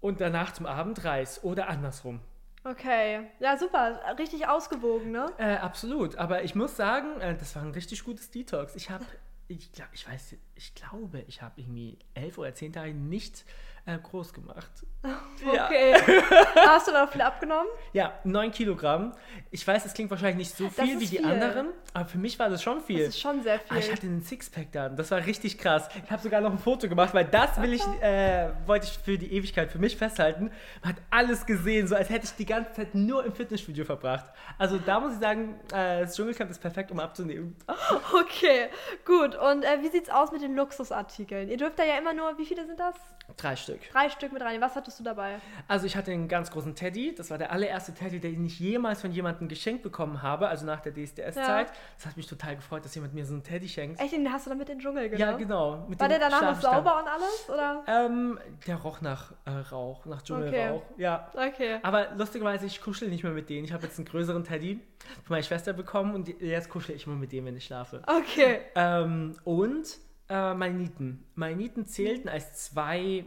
Und 0.00 0.20
danach 0.20 0.52
zum 0.52 0.66
Abend 0.66 1.04
Reis 1.04 1.42
oder 1.44 1.68
andersrum. 1.68 2.20
Okay. 2.64 3.28
Ja, 3.38 3.56
super. 3.56 4.00
Richtig 4.18 4.48
ausgewogen, 4.48 5.12
ne? 5.12 5.26
Äh, 5.38 5.56
absolut, 5.56 6.16
aber 6.16 6.42
ich 6.42 6.54
muss 6.54 6.76
sagen, 6.76 7.20
äh, 7.20 7.36
das 7.36 7.54
war 7.54 7.62
ein 7.62 7.70
richtig 7.70 8.02
gutes 8.02 8.30
Detox. 8.30 8.74
Ich 8.74 8.90
habe, 8.90 9.04
ich, 9.46 9.70
glaub, 9.72 9.88
ich 9.92 10.08
weiß, 10.08 10.34
ich 10.56 10.74
glaube, 10.74 11.22
ich 11.28 11.42
habe 11.42 11.60
irgendwie 11.60 11.98
elf 12.14 12.38
oder 12.38 12.54
zehn 12.54 12.72
Tage 12.72 12.92
nicht 12.92 13.44
äh, 13.86 13.98
groß 13.98 14.32
gemacht. 14.34 14.70
Ja. 15.54 15.66
Okay. 15.66 15.94
Hast 16.66 16.88
du 16.88 16.92
da 16.92 17.06
viel 17.06 17.20
abgenommen? 17.20 17.66
Ja, 17.92 18.14
neun 18.24 18.50
Kilogramm. 18.50 19.12
Ich 19.52 19.64
weiß, 19.64 19.84
es 19.84 19.92
klingt 19.94 20.10
wahrscheinlich 20.10 20.48
nicht 20.48 20.56
so 20.56 20.68
viel 20.68 20.98
wie 20.98 21.06
die 21.06 21.18
viel. 21.18 21.24
anderen, 21.24 21.68
aber 21.92 22.06
für 22.06 22.18
mich 22.18 22.38
war 22.40 22.48
das 22.48 22.62
schon 22.62 22.80
viel. 22.80 23.00
Das 23.04 23.08
ist 23.10 23.20
schon 23.20 23.42
sehr 23.42 23.60
Ah, 23.68 23.76
ich 23.76 23.84
viel. 23.84 23.92
hatte 23.94 24.06
einen 24.06 24.22
Sixpack 24.22 24.72
dann. 24.72 24.96
Das 24.96 25.10
war 25.12 25.24
richtig 25.24 25.58
krass. 25.58 25.88
Ich 26.04 26.10
habe 26.10 26.20
sogar 26.22 26.40
noch 26.40 26.50
ein 26.50 26.58
Foto 26.58 26.88
gemacht, 26.88 27.14
weil 27.14 27.26
das 27.26 27.60
will 27.60 27.74
ich, 27.74 27.82
äh, 28.02 28.48
wollte 28.66 28.86
ich 28.86 28.98
für 28.98 29.16
die 29.18 29.32
Ewigkeit 29.32 29.70
für 29.70 29.78
mich 29.78 29.96
festhalten. 29.96 30.50
Man 30.82 30.94
hat 30.94 31.02
alles 31.10 31.46
gesehen, 31.46 31.86
so 31.86 31.94
als 31.94 32.08
hätte 32.10 32.24
ich 32.24 32.32
die 32.34 32.46
ganze 32.46 32.72
Zeit 32.72 32.94
nur 32.96 33.24
im 33.24 33.34
Fitnessstudio 33.34 33.84
verbracht. 33.84 34.24
Also 34.58 34.78
da 34.78 34.98
muss 34.98 35.12
ich 35.12 35.20
sagen, 35.20 35.60
äh, 35.72 36.00
das 36.00 36.16
Dschungelcamp 36.16 36.50
ist 36.50 36.58
perfekt, 36.60 36.90
um 36.90 36.98
abzunehmen. 36.98 37.54
Okay, 38.18 38.68
gut. 39.04 39.36
Und 39.36 39.62
äh, 39.64 39.82
wie 39.82 39.88
sieht's 39.88 40.08
aus 40.10 40.32
mit 40.32 40.42
den 40.42 40.56
Luxusartikeln? 40.56 41.48
Ihr 41.48 41.58
dürft 41.58 41.78
da 41.78 41.84
ja 41.84 41.96
immer 41.98 42.14
nur, 42.14 42.36
wie 42.38 42.46
viele 42.46 42.66
sind 42.66 42.80
das? 42.80 42.94
Drei 43.36 43.56
Stück. 43.56 43.80
Drei 43.92 44.08
Stück 44.08 44.32
mit 44.32 44.42
rein. 44.42 44.60
Was 44.60 44.76
hattest 44.76 44.98
du 45.00 45.04
dabei? 45.04 45.40
Also 45.68 45.86
ich 45.86 45.96
hatte 45.96 46.12
einen 46.12 46.28
ganz 46.28 46.50
großen 46.50 46.74
Teddy. 46.74 47.14
Das 47.14 47.30
war 47.30 47.38
der 47.38 47.52
allererste 47.52 47.92
Teddy, 47.92 48.20
den 48.20 48.44
ich 48.46 48.58
jemals 48.58 49.00
von 49.00 49.10
jemandem 49.12 49.48
geschenkt 49.48 49.82
bekommen 49.82 50.22
habe, 50.22 50.48
also 50.48 50.64
nach 50.64 50.80
der 50.80 50.92
DSDS-Zeit. 50.92 51.68
Ja. 51.68 51.72
Das 51.96 52.06
hat 52.06 52.16
mich 52.16 52.26
total 52.26 52.56
gefreut, 52.56 52.84
dass 52.84 52.94
jemand 52.94 53.14
mir 53.14 53.26
so 53.26 53.34
einen 53.34 53.42
Teddy 53.42 53.68
schenkt. 53.68 54.00
Echt, 54.00 54.12
den 54.12 54.32
hast 54.32 54.46
du 54.46 54.50
dann 54.50 54.58
mit 54.58 54.68
in 54.68 54.78
den 54.78 54.82
Dschungel 54.82 55.08
genommen? 55.10 55.30
Ja, 55.32 55.36
genau. 55.36 55.86
Mit 55.88 56.00
War 56.00 56.08
dem 56.08 56.18
der 56.18 56.30
danach 56.30 56.42
noch 56.42 56.60
sauber 56.60 56.98
und 57.00 57.08
alles? 57.08 57.48
Oder? 57.52 57.84
Ähm, 57.86 58.38
der 58.66 58.76
roch 58.76 59.00
nach 59.00 59.32
äh, 59.44 59.50
Rauch, 59.50 60.06
nach 60.06 60.22
Dschungelrauch. 60.22 60.82
Ja. 60.96 61.30
Okay. 61.34 61.78
Aber 61.82 62.14
lustigerweise, 62.16 62.66
ich 62.66 62.80
kuschel 62.80 63.08
nicht 63.08 63.24
mehr 63.24 63.32
mit 63.32 63.50
denen. 63.50 63.64
Ich 63.64 63.72
habe 63.72 63.84
jetzt 63.84 63.98
einen 63.98 64.06
größeren 64.06 64.44
Teddy 64.44 64.80
von 65.24 65.34
meiner 65.34 65.42
Schwester 65.42 65.72
bekommen 65.72 66.14
und 66.14 66.28
jetzt 66.40 66.70
kuschel 66.70 66.94
ich 66.94 67.06
immer 67.06 67.16
mit 67.16 67.32
dem, 67.32 67.44
wenn 67.44 67.56
ich 67.56 67.64
schlafe. 67.64 68.02
Okay. 68.06 68.60
Ähm, 68.74 69.34
und 69.44 69.98
äh. 70.28 70.54
Meine 70.54 71.56
Nieten 71.56 71.86
zählten 71.86 72.28
als 72.28 72.64
zwei, 72.64 73.24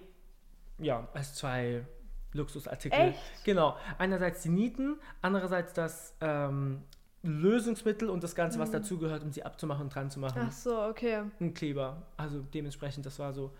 ja, 0.77 1.07
als 1.13 1.35
zwei 1.35 1.85
Luxusartikel. 2.33 2.99
Echt? 2.99 3.19
Genau. 3.43 3.75
Einerseits 3.97 4.43
die 4.43 4.49
Nieten, 4.49 4.97
andererseits 5.21 5.73
das 5.73 6.15
ähm, 6.21 6.83
Lösungsmittel 7.23 8.09
und 8.09 8.23
das 8.23 8.35
Ganze, 8.35 8.57
Mhm. 8.57 8.61
was 8.61 8.71
dazugehört, 8.71 9.23
um 9.23 9.31
sie 9.31 9.43
abzumachen 9.43 9.83
und 9.83 9.95
dran 9.95 10.09
zu 10.09 10.19
machen. 10.19 10.41
Ach 10.45 10.51
so, 10.51 10.81
okay. 10.83 11.23
Ein 11.39 11.53
Kleber. 11.53 12.03
Also 12.17 12.41
dementsprechend, 12.53 13.05
das 13.05 13.19
war 13.19 13.33
so. 13.33 13.51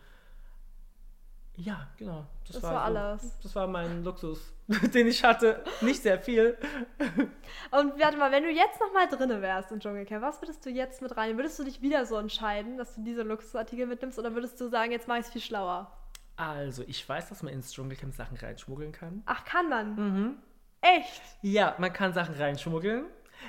Ja, 1.60 1.88
genau. 1.98 2.26
Das 2.48 2.64
war 2.64 2.72
so, 2.72 2.78
alles. 2.78 3.38
Das 3.44 3.56
war 3.56 3.68
mein 3.68 4.04
Luxus, 4.04 4.54
den 4.94 5.08
ich 5.08 5.24
hatte. 5.24 5.62
Nicht 5.82 6.02
sehr 6.02 6.18
viel. 6.18 6.58
Und 7.72 8.00
warte 8.00 8.18
mal, 8.18 8.32
wenn 8.32 8.44
du 8.44 8.50
jetzt 8.50 8.80
nochmal 8.80 9.10
drinne 9.10 9.42
wärst 9.42 9.72
im 9.74 9.82
Dschungelcamp, 9.82 10.22
was 10.22 10.42
würdest 10.42 10.66
du 10.66 10.70
jetzt 10.70 11.02
mit 11.02 11.18
rein? 11.18 11.36
Würdest 11.38 11.60
du 11.60 11.66
dich 11.66 11.82
wieder 11.82 12.06
so 12.06 12.16
entscheiden, 12.16 12.78
dass 12.78 12.96
du 12.96 13.04
diese 13.04 13.24
Luxusartikel 13.24 13.88
mitnimmst 13.88 14.18
oder 14.18 14.34
würdest 14.34 14.60
du 14.62 14.70
sagen, 14.70 14.94
jetzt 14.94 15.10
mache 15.10 15.20
ich 15.20 15.26
es 15.26 15.32
viel 15.32 15.42
schlauer? 15.42 15.92
Also, 16.38 16.84
ich 16.88 17.08
weiß, 17.08 17.28
dass 17.28 17.44
man 17.44 17.52
ins 17.52 17.74
Dschungelcamp 17.74 18.14
Sachen 18.16 18.38
reinschmuggeln 18.38 18.94
kann. 18.94 19.22
Ach, 19.26 19.44
kann 19.44 19.68
man? 19.68 19.96
Mhm. 19.96 20.36
Echt? 20.80 21.22
Ja, 21.42 21.76
man 21.78 21.92
kann 21.92 22.14
Sachen 22.14 22.36
reinschmuggeln. 22.36 23.04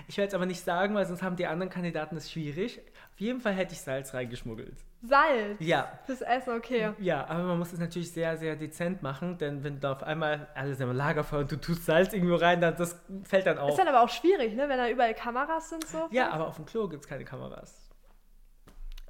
Ich 0.08 0.16
werde 0.16 0.28
es 0.28 0.34
aber 0.34 0.46
nicht 0.46 0.64
sagen, 0.64 0.96
weil 0.96 1.06
sonst 1.06 1.22
haben 1.22 1.36
die 1.36 1.46
anderen 1.46 1.70
Kandidaten 1.70 2.16
es 2.16 2.30
schwierig. 2.30 2.80
Auf 3.12 3.20
jeden 3.20 3.40
Fall 3.40 3.52
hätte 3.52 3.74
ich 3.74 3.80
Salz 3.80 4.14
reingeschmuggelt. 4.14 4.76
Salz? 5.02 5.56
Ja. 5.60 5.98
Fürs 6.04 6.20
Essen, 6.20 6.54
okay. 6.54 6.92
Ja, 6.98 7.26
aber 7.26 7.44
man 7.44 7.58
muss 7.58 7.72
es 7.72 7.78
natürlich 7.78 8.12
sehr, 8.12 8.36
sehr 8.36 8.56
dezent 8.56 9.02
machen, 9.02 9.38
denn 9.38 9.64
wenn 9.64 9.80
da 9.80 9.92
auf 9.92 10.02
einmal 10.02 10.48
alles 10.54 10.78
im 10.80 10.92
Lagerfeuer 10.92 11.40
und 11.40 11.52
du 11.52 11.56
tust 11.56 11.86
Salz 11.86 12.12
irgendwo 12.12 12.36
rein, 12.36 12.60
dann 12.60 12.76
das 12.76 13.00
fällt 13.24 13.46
dann 13.46 13.58
auf. 13.58 13.70
Ist 13.70 13.78
dann 13.78 13.88
aber 13.88 14.02
auch 14.02 14.10
schwierig, 14.10 14.54
ne? 14.54 14.68
Wenn 14.68 14.78
da 14.78 14.88
überall 14.88 15.14
Kameras 15.14 15.70
sind 15.70 15.86
so. 15.86 16.08
Ja, 16.10 16.30
aber 16.30 16.48
auf 16.48 16.56
dem 16.56 16.66
Klo 16.66 16.88
gibt 16.88 17.04
es 17.04 17.08
keine 17.08 17.24
Kameras. 17.24 17.89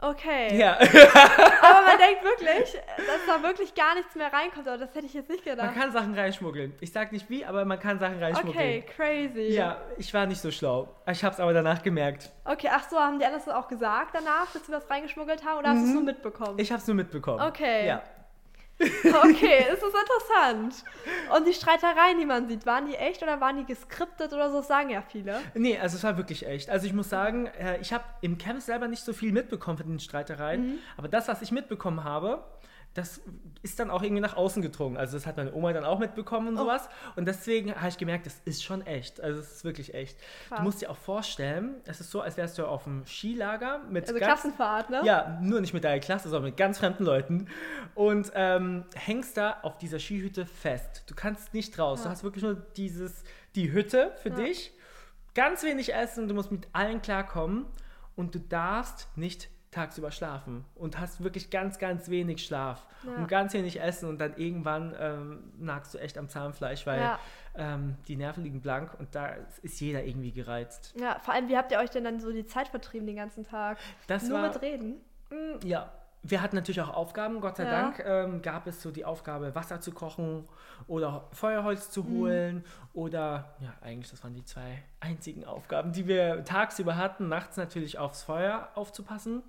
Okay. 0.02 0.56
Ja, 0.58 0.76
Aber 0.78 1.86
man 1.86 1.98
denkt 1.98 2.24
wirklich, 2.24 2.72
dass 2.96 3.26
da 3.26 3.42
wirklich 3.42 3.74
gar 3.74 3.94
nichts 3.94 4.14
mehr 4.14 4.32
reinkommt, 4.32 4.66
aber 4.66 4.78
das 4.78 4.94
hätte 4.94 5.06
ich 5.06 5.14
jetzt 5.14 5.28
nicht 5.28 5.44
man 5.44 5.56
gedacht. 5.56 5.74
kann 5.74 5.92
Sachen 5.92 6.14
reinschmuggeln. 6.14 6.74
Ich 6.80 6.92
sag 6.92 7.12
nicht 7.12 7.28
wie, 7.28 7.44
aber 7.44 7.64
man 7.64 7.78
kann 7.78 7.98
Sachen 7.98 8.18
reinschmuggeln. 8.18 8.56
Okay, 8.56 8.84
crazy. 8.96 9.54
Ja, 9.54 9.76
ich 9.98 10.12
war 10.14 10.26
nicht 10.26 10.40
so 10.40 10.50
schlau. 10.50 10.88
Ich 11.06 11.22
hab's 11.22 11.38
aber 11.38 11.52
danach 11.52 11.82
gemerkt. 11.82 12.30
Okay, 12.44 12.70
ach 12.72 12.88
so, 12.88 12.98
haben 12.98 13.18
die 13.18 13.24
anderen 13.26 13.44
das 13.44 13.54
auch 13.54 13.68
gesagt 13.68 14.14
danach, 14.14 14.50
dass 14.52 14.64
sie 14.66 14.72
was 14.72 14.88
reingeschmuggelt 14.88 15.44
haben 15.44 15.58
oder 15.58 15.68
hast 15.70 15.82
du 15.82 15.86
es 15.88 15.92
nur 15.94 16.02
mitbekommen? 16.02 16.58
Ich 16.58 16.72
hab's 16.72 16.86
nur 16.86 16.96
mitbekommen. 16.96 17.40
Okay. 17.46 17.86
Ja. 17.86 18.02
Okay, 19.04 19.66
es 19.70 19.78
ist 19.78 19.94
interessant. 19.94 20.84
Und 21.36 21.46
die 21.46 21.52
Streitereien, 21.52 22.18
die 22.18 22.24
man 22.26 22.48
sieht, 22.48 22.64
waren 22.66 22.86
die 22.86 22.94
echt 22.94 23.22
oder 23.22 23.40
waren 23.40 23.56
die 23.58 23.64
geskriptet 23.66 24.32
oder 24.32 24.50
so? 24.50 24.58
Das 24.58 24.68
sagen 24.68 24.90
ja 24.90 25.02
viele. 25.02 25.40
Nee, 25.54 25.78
also 25.78 25.96
es 25.96 26.04
war 26.04 26.16
wirklich 26.16 26.46
echt. 26.46 26.70
Also 26.70 26.86
ich 26.86 26.92
muss 26.92 27.08
sagen, 27.10 27.46
äh, 27.58 27.78
ich 27.80 27.92
habe 27.92 28.04
im 28.22 28.38
Camp 28.38 28.60
selber 28.62 28.88
nicht 28.88 29.04
so 29.04 29.12
viel 29.12 29.32
mitbekommen 29.32 29.76
von 29.78 29.86
den 29.88 30.00
Streitereien, 30.00 30.66
Mhm. 30.66 30.78
aber 30.96 31.08
das, 31.08 31.28
was 31.28 31.42
ich 31.42 31.52
mitbekommen 31.52 32.04
habe, 32.04 32.42
das 32.94 33.20
ist 33.62 33.78
dann 33.78 33.88
auch 33.88 34.02
irgendwie 34.02 34.20
nach 34.20 34.36
außen 34.36 34.62
gedrungen. 34.62 34.96
Also 34.96 35.16
das 35.16 35.24
hat 35.26 35.36
meine 35.36 35.52
Oma 35.54 35.72
dann 35.72 35.84
auch 35.84 36.00
mitbekommen 36.00 36.48
und 36.48 36.54
Oh. 36.56 36.62
sowas. 36.62 36.88
Und 37.14 37.26
deswegen 37.26 37.74
habe 37.76 37.88
ich 37.88 37.98
gemerkt, 37.98 38.26
das 38.26 38.40
ist 38.44 38.64
schon 38.64 38.84
echt. 38.84 39.20
Also 39.20 39.38
es 39.40 39.52
ist 39.52 39.64
wirklich 39.64 39.94
echt. 39.94 40.18
Krass. 40.48 40.58
Du 40.58 40.64
musst 40.64 40.82
dir 40.82 40.90
auch 40.90 40.96
vorstellen, 40.96 41.76
es 41.84 42.00
ist 42.00 42.10
so, 42.10 42.20
als 42.20 42.36
wärst 42.36 42.58
du 42.58 42.66
auf 42.66 42.84
dem 42.84 43.06
Skilager 43.06 43.78
mit 43.88 44.08
Also 44.08 44.14
ganz, 44.18 44.26
Klassenfahrt, 44.26 44.90
ne? 44.90 45.02
Ja, 45.04 45.38
nur 45.40 45.60
nicht 45.60 45.72
mit 45.72 45.84
deiner 45.84 46.00
Klasse, 46.00 46.28
sondern 46.28 46.50
mit 46.50 46.56
ganz 46.56 46.78
fremden 46.78 47.04
Leuten. 47.04 47.46
Und 47.94 48.32
ähm, 48.34 48.84
hängst 48.96 49.36
da 49.36 49.58
auf 49.62 49.78
dieser 49.78 50.00
Skihütte 50.00 50.44
fest. 50.46 51.04
Du 51.06 51.14
kannst 51.14 51.54
nicht 51.54 51.78
raus. 51.78 52.00
Ja. 52.00 52.04
Du 52.06 52.10
hast 52.10 52.24
wirklich 52.24 52.42
nur 52.42 52.54
dieses, 52.54 53.22
die 53.54 53.70
Hütte 53.72 54.12
für 54.22 54.30
Ja. 54.30 54.34
dich. 54.36 54.72
Ganz 55.34 55.62
wenig 55.62 55.94
essen, 55.94 56.26
du 56.26 56.34
musst 56.34 56.50
mit 56.50 56.66
allen 56.72 57.00
klarkommen. 57.02 57.66
Und 58.16 58.34
du 58.34 58.40
darfst 58.40 59.08
nicht 59.16 59.48
tagsüber 59.70 60.10
schlafen. 60.10 60.64
Und 60.74 60.98
hast 60.98 61.22
wirklich 61.22 61.50
ganz, 61.50 61.78
ganz 61.78 62.08
wenig 62.10 62.44
Schlaf. 62.44 62.86
Ja. 63.06 63.14
Und 63.16 63.28
ganz 63.28 63.52
wenig 63.52 63.80
Essen. 63.80 64.08
Und 64.08 64.18
dann 64.20 64.36
irgendwann 64.36 64.94
ähm, 64.98 65.52
nagst 65.58 65.94
du 65.94 65.98
echt 65.98 66.18
am 66.18 66.28
Zahnfleisch, 66.28 66.86
weil 66.86 67.00
Ja. 67.00 67.18
ähm, 67.54 67.96
die 68.08 68.16
Nerven 68.16 68.42
liegen 68.42 68.60
blank. 68.60 68.98
Und 68.98 69.14
da 69.14 69.34
ist 69.62 69.80
jeder 69.80 70.04
irgendwie 70.04 70.32
gereizt. 70.32 70.94
Ja, 70.98 71.18
vor 71.20 71.34
allem, 71.34 71.48
wie 71.48 71.56
habt 71.56 71.70
ihr 71.72 71.78
euch 71.78 71.90
denn 71.90 72.04
dann 72.04 72.18
so 72.20 72.32
die 72.32 72.46
Zeit 72.46 72.68
vertrieben 72.68 73.06
den 73.06 73.16
ganzen 73.16 73.44
Tag? 73.44 73.78
Das 74.08 74.28
Nur 74.28 74.40
war... 74.42 74.48
mit 74.48 74.60
Reden? 74.62 75.00
Mm, 75.30 75.64
Ja, 75.66 75.92
wir 76.22 76.42
hatten 76.42 76.56
natürlich 76.56 76.80
auch 76.82 76.92
Aufgaben, 76.94 77.40
Gott 77.40 77.56
sei 77.56 77.64
Ja. 77.64 77.70
Dank 77.70 78.02
ähm, 78.04 78.42
gab 78.42 78.66
es 78.66 78.82
so 78.82 78.90
die 78.90 79.04
Aufgabe, 79.04 79.54
Wasser 79.54 79.80
zu 79.80 79.92
kochen 79.92 80.46
oder 80.86 81.28
Feuerholz 81.32 81.88
Mhm. 81.88 81.92
zu 81.92 82.04
holen 82.08 82.64
oder, 82.92 83.54
ja, 83.60 83.72
eigentlich, 83.80 84.10
das 84.10 84.22
waren 84.22 84.34
die 84.34 84.44
zwei 84.44 84.82
einzigen 85.00 85.44
Aufgaben, 85.44 85.92
die 85.92 86.06
wir 86.06 86.44
tagsüber 86.44 86.96
hatten, 86.96 87.28
nachts 87.28 87.56
natürlich 87.56 87.98
aufs 87.98 88.22
Feuer 88.22 88.68
aufzupassen. 88.74 89.42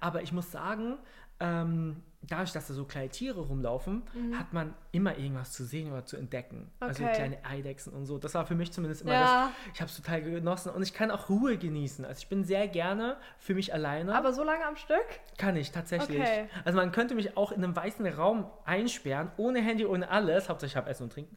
Aber 0.00 0.22
ich 0.22 0.32
muss 0.32 0.50
sagen, 0.52 0.98
ähm, 1.42 2.02
dadurch, 2.24 2.52
dass 2.52 2.68
da 2.68 2.74
so 2.74 2.84
kleine 2.84 3.08
Tiere 3.08 3.40
rumlaufen, 3.40 4.02
hat 4.38 4.52
man 4.52 4.74
immer 4.92 5.18
irgendwas 5.18 5.50
zu 5.50 5.64
sehen 5.64 5.90
oder 5.90 6.04
zu 6.06 6.16
entdecken. 6.16 6.70
Also 6.78 7.02
Mhm. 7.02 7.08
Okay. 7.08 7.16
kleine 7.16 7.44
Eidechsen 7.44 7.92
und 7.92 8.06
so. 8.06 8.16
Das 8.16 8.34
war 8.34 8.46
für 8.46 8.54
mich 8.54 8.70
zumindest 8.72 9.02
immer 9.02 9.12
Ja. 9.14 9.20
das. 9.20 9.74
Ich 9.74 9.80
habe 9.80 9.90
es 9.90 9.96
total 9.96 10.22
genossen 10.22 10.70
und 10.70 10.82
ich 10.82 10.94
kann 10.94 11.10
auch 11.10 11.28
Ruhe 11.28 11.58
genießen. 11.58 12.04
Also 12.04 12.20
ich 12.20 12.28
bin 12.28 12.44
sehr 12.44 12.68
gerne 12.68 13.16
für 13.38 13.54
mich 13.54 13.74
alleine. 13.74 14.14
Aber 14.14 14.32
so 14.32 14.44
lange 14.44 14.64
am 14.64 14.76
Stück? 14.76 15.04
Kann 15.36 15.56
ich, 15.56 15.72
tatsächlich. 15.72 16.20
Okay. 16.20 16.48
Also 16.64 16.78
man 16.78 16.92
könnte 16.92 17.16
mich 17.16 17.36
auch 17.36 17.50
in 17.50 17.64
einem 17.64 17.74
weißen 17.74 18.06
Raum 18.06 18.46
einsperren, 18.66 19.32
ohne 19.36 19.60
Handy, 19.60 19.84
ohne 19.84 20.08
alles. 20.08 20.48
Hauptsächlich 20.48 20.74
ich 20.74 20.76
habe 20.76 20.90
Essen 20.90 21.02
und 21.04 21.12
Trinken. 21.12 21.36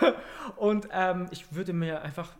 und 0.56 0.88
ähm, 0.92 1.26
ich 1.30 1.54
würde 1.54 1.72
mir 1.72 2.02
einfach 2.02 2.34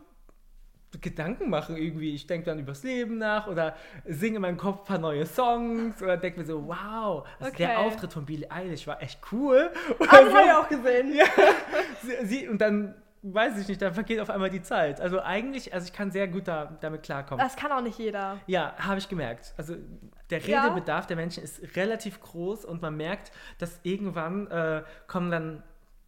Gedanken 1.01 1.49
machen 1.49 1.77
irgendwie. 1.77 2.13
Ich 2.15 2.27
denke 2.27 2.45
dann 2.45 2.59
übers 2.59 2.83
Leben 2.83 3.17
nach 3.17 3.47
oder 3.47 3.75
singe 4.05 4.37
in 4.37 4.41
meinem 4.41 4.57
Kopf 4.57 4.79
ein 4.81 4.85
paar 4.85 4.97
neue 4.97 5.25
Songs 5.25 6.01
oder 6.01 6.17
denke 6.17 6.39
mir 6.39 6.45
so, 6.45 6.67
wow, 6.67 7.27
also 7.39 7.51
Okay. 7.51 7.67
der 7.67 7.79
Auftritt 7.79 8.13
von 8.13 8.25
Billie 8.25 8.49
Eilish 8.51 8.87
war 8.87 9.01
echt 9.01 9.19
cool. 9.31 9.69
Ah, 9.99 10.05
das 10.21 10.33
habe 10.33 10.45
ich 10.45 10.51
auch 10.53 10.69
gesehen. 10.69 11.13
sie, 12.01 12.25
sie, 12.25 12.47
und 12.47 12.59
dann 12.59 12.95
weiß 13.23 13.57
ich 13.59 13.67
nicht, 13.67 13.81
dann 13.81 13.93
vergeht 13.93 14.19
auf 14.19 14.29
einmal 14.29 14.49
die 14.49 14.61
Zeit. 14.61 15.01
Also 15.01 15.19
eigentlich, 15.21 15.73
also 15.73 15.85
ich 15.87 15.93
kann 15.93 16.11
sehr 16.11 16.27
gut 16.27 16.47
da, 16.47 16.77
damit 16.81 17.03
klarkommen. 17.03 17.43
Das 17.43 17.55
kann 17.55 17.71
auch 17.71 17.81
nicht 17.81 17.97
jeder. 17.99 18.37
Ja, 18.45 18.73
habe 18.77 18.99
ich 18.99 19.09
gemerkt. 19.09 19.53
Also 19.57 19.75
der 20.29 20.39
Ja. 20.39 20.63
Redebedarf 20.63 21.07
der 21.07 21.15
Menschen 21.17 21.43
ist 21.43 21.75
relativ 21.75 22.21
groß 22.21 22.63
und 22.63 22.81
man 22.81 22.95
merkt, 22.95 23.31
dass 23.57 23.79
irgendwann 23.83 24.47
äh, 24.51 24.83
kommen 25.07 25.31
dann, 25.31 25.63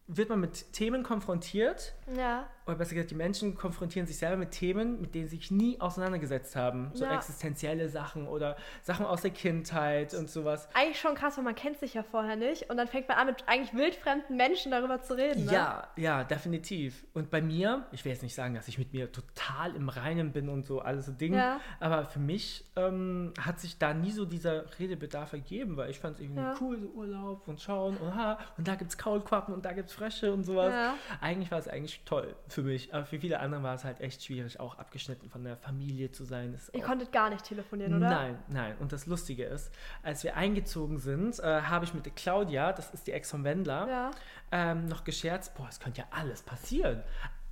wird 0.06 0.28
man 0.28 0.40
mit 0.40 0.72
Themen 0.72 1.02
konfrontiert, 1.02 1.94
Ja. 2.16 2.46
Oder 2.70 2.78
besser 2.78 2.94
gesagt, 2.94 3.10
die 3.10 3.14
Menschen 3.16 3.54
konfrontieren 3.54 4.06
sich 4.06 4.16
selber 4.18 4.36
mit 4.36 4.52
Themen, 4.52 5.00
mit 5.00 5.14
denen 5.14 5.28
sie 5.28 5.36
sich 5.36 5.50
nie 5.50 5.80
auseinandergesetzt 5.80 6.56
haben. 6.56 6.90
So 6.94 7.04
Ja. 7.04 7.14
existenzielle 7.16 7.88
Sachen 7.88 8.26
oder 8.28 8.56
Sachen 8.82 9.04
aus 9.06 9.22
der 9.22 9.30
Kindheit 9.32 10.14
und 10.14 10.30
sowas. 10.30 10.68
Eigentlich 10.74 11.00
schon 11.00 11.14
krass, 11.14 11.36
weil 11.36 11.44
man 11.44 11.54
kennt 11.54 11.78
sich 11.78 11.94
ja 11.94 12.02
vorher 12.02 12.36
nicht 12.36 12.70
und 12.70 12.76
dann 12.76 12.88
fängt 12.88 13.08
man 13.08 13.18
an, 13.18 13.26
mit 13.26 13.44
eigentlich 13.46 13.74
wildfremden 13.74 14.36
Menschen 14.36 14.70
darüber 14.72 15.00
zu 15.02 15.16
reden. 15.16 15.44
Ne? 15.46 15.52
Ja, 15.52 15.88
ja, 15.96 16.24
definitiv. 16.24 17.04
Und 17.14 17.30
bei 17.30 17.42
mir, 17.42 17.86
ich 17.92 18.04
will 18.04 18.12
jetzt 18.12 18.22
nicht 18.22 18.34
sagen, 18.34 18.54
dass 18.54 18.68
ich 18.68 18.78
mit 18.78 18.92
mir 18.92 19.10
total 19.12 19.74
im 19.74 19.88
Reinen 19.88 20.32
bin 20.32 20.48
und 20.48 20.64
so 20.64 20.80
alles 20.80 21.06
so 21.06 21.12
Dinge, 21.12 21.36
Ja. 21.36 21.60
aber 21.80 22.04
für 22.06 22.18
mich 22.20 22.64
ähm, 22.76 23.32
hat 23.40 23.60
sich 23.60 23.78
da 23.78 23.92
nie 23.94 24.10
so 24.10 24.24
dieser 24.24 24.64
Redebedarf 24.78 25.32
ergeben, 25.32 25.76
weil 25.76 25.90
ich 25.90 25.98
fand 25.98 26.16
es 26.16 26.22
irgendwie 26.22 26.40
Ja. 26.42 26.54
cool, 26.60 26.78
so 26.80 26.88
Urlaub 26.88 27.48
und 27.48 27.60
schauen 27.60 27.96
und 27.96 28.14
ha, 28.14 28.38
und 28.56 28.68
da 28.68 28.74
gibt 28.74 28.90
es 28.90 28.98
Kaulquappen 28.98 29.54
und 29.54 29.64
da 29.64 29.72
gibt 29.72 29.88
es 29.88 29.94
Frösche 29.94 30.32
und 30.32 30.44
sowas. 30.44 30.74
Eigentlich 31.20 31.50
war 31.50 31.58
es 31.58 31.68
eigentlich 31.68 32.02
toll 32.04 32.34
für 32.48 32.59
mich, 32.62 32.94
aber 32.94 33.04
für 33.06 33.18
viele 33.20 33.40
andere 33.40 33.62
war 33.62 33.74
es 33.74 33.84
halt 33.84 34.00
echt 34.00 34.24
schwierig, 34.24 34.60
auch 34.60 34.78
abgeschnitten 34.78 35.28
von 35.28 35.44
der 35.44 35.56
Familie 35.56 36.10
zu 36.10 36.24
sein. 36.24 36.52
Das 36.52 36.68
Ihr 36.74 36.82
konntet 36.82 37.12
gar 37.12 37.30
nicht 37.30 37.44
telefonieren, 37.44 37.94
oder? 37.96 38.08
Nein, 38.10 38.38
nein. 38.48 38.76
Und 38.78 38.92
das 38.92 39.06
Lustige 39.06 39.44
ist, 39.44 39.70
als 40.02 40.24
wir 40.24 40.36
eingezogen 40.36 40.98
sind, 40.98 41.38
äh, 41.40 41.62
habe 41.62 41.84
ich 41.84 41.94
mit 41.94 42.04
der 42.06 42.12
Claudia, 42.12 42.72
das 42.72 42.90
ist 42.92 43.06
die 43.06 43.12
Ex 43.12 43.30
vom 43.30 43.44
Wendler, 43.44 43.88
Ja. 43.88 44.10
ähm, 44.52 44.86
noch 44.86 45.04
gescherzt, 45.04 45.54
boah, 45.56 45.66
es 45.68 45.80
könnte 45.80 46.00
ja 46.02 46.06
alles 46.10 46.42
passieren. 46.42 47.02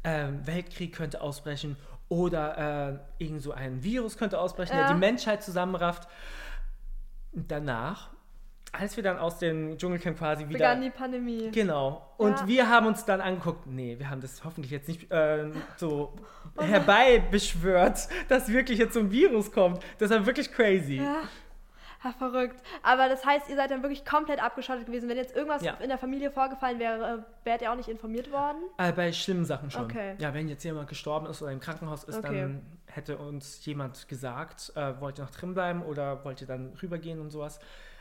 Ähm, 0.05 0.47
Weltkrieg 0.47 0.95
könnte 0.95 1.21
ausbrechen 1.21 1.77
oder 2.09 2.99
äh, 3.19 3.25
irgend 3.25 3.43
so 3.43 3.53
ein 3.53 3.83
Virus 3.83 4.17
könnte 4.17 4.39
ausbrechen, 4.39 4.77
Ja. 4.77 4.87
der 4.87 4.95
die 4.95 5.01
Menschheit 5.01 5.43
zusammenrafft. 5.43 6.09
Danach, 7.33 8.11
als 8.73 8.97
wir 8.97 9.03
dann 9.03 9.19
aus 9.19 9.39
dem 9.39 9.77
Dschungelcamp 9.79 10.19
quasi 10.19 10.45
wieder... 10.49 10.59
Begann 10.59 10.81
die 10.83 10.91
Pandemie. 10.91 11.51
Genau. 11.51 12.07
Und 12.19 12.39
Ja. 12.41 12.47
wir 12.47 12.69
haben 12.69 12.87
uns 12.87 13.05
dann 13.05 13.21
angeguckt, 13.21 13.67
nee, 13.67 13.99
wir 13.99 14.11
haben 14.11 14.21
das 14.21 14.45
hoffentlich 14.45 14.71
jetzt 14.71 14.89
nicht 14.89 15.07
ähm, 15.11 15.53
so 15.77 16.15
Oh 16.57 16.63
herbeibeschwört, 16.63 18.09
dass 18.29 18.49
wirklich 18.49 18.79
jetzt 18.79 18.95
so 18.95 19.01
ein 19.01 19.11
Virus 19.11 19.53
kommt. 19.53 19.83
Das 19.99 20.11
war 20.11 20.25
wirklich 20.27 20.53
crazy. 20.53 20.97
Ja. 20.97 21.23
Ja, 22.05 22.13
verrückt. 22.13 22.63
Aber 22.85 23.09
das 23.09 23.27
heißt, 23.27 23.51
ihr 23.51 23.57
seid 23.57 23.73
dann 23.73 23.83
wirklich 23.83 24.05
komplett 24.05 24.41
abgeschottet 24.41 24.87
gewesen. 24.87 25.09
Wenn 25.09 25.17
jetzt 25.17 25.35
irgendwas 25.35 25.63
Ja. 25.65 25.73
in 25.83 25.89
der 25.89 25.99
Familie 25.99 26.31
vorgefallen 26.31 26.79
wäre, 26.79 27.25
äh, 27.43 27.47
wärt 27.47 27.61
ihr 27.61 27.73
auch 27.73 27.77
nicht 27.77 27.89
informiert 27.89 28.31
worden? 28.31 28.59
Äh, 28.77 28.93
bei 28.93 29.13
schlimmen 29.13 29.45
Sachen 29.45 29.69
schon. 29.73 29.85
Okay. 29.87 30.15
Ja, 30.19 30.33
wenn 30.33 30.49
jetzt 30.49 30.63
jemand 30.63 30.89
gestorben 30.89 31.27
ist 31.27 31.43
oder 31.43 31.51
im 31.51 31.59
Krankenhaus 31.59 32.05
ist, 32.05 32.19
Okay. 32.19 32.41
dann 32.43 32.63
hätte 32.87 33.19
uns 33.19 33.65
jemand 33.65 34.07
gesagt, 34.07 34.73
äh, 34.77 34.93
wollt 35.01 35.19
ihr 35.19 35.25
noch 35.25 35.31
drin 35.33 35.55
bleiben 35.55 35.83
oder 35.83 36.25
wollt 36.25 36.41
ihr 36.41 36.47
dann 36.47 36.73
rübergehen 36.81 37.19
und 37.21 37.31
sowas. 37.31 37.59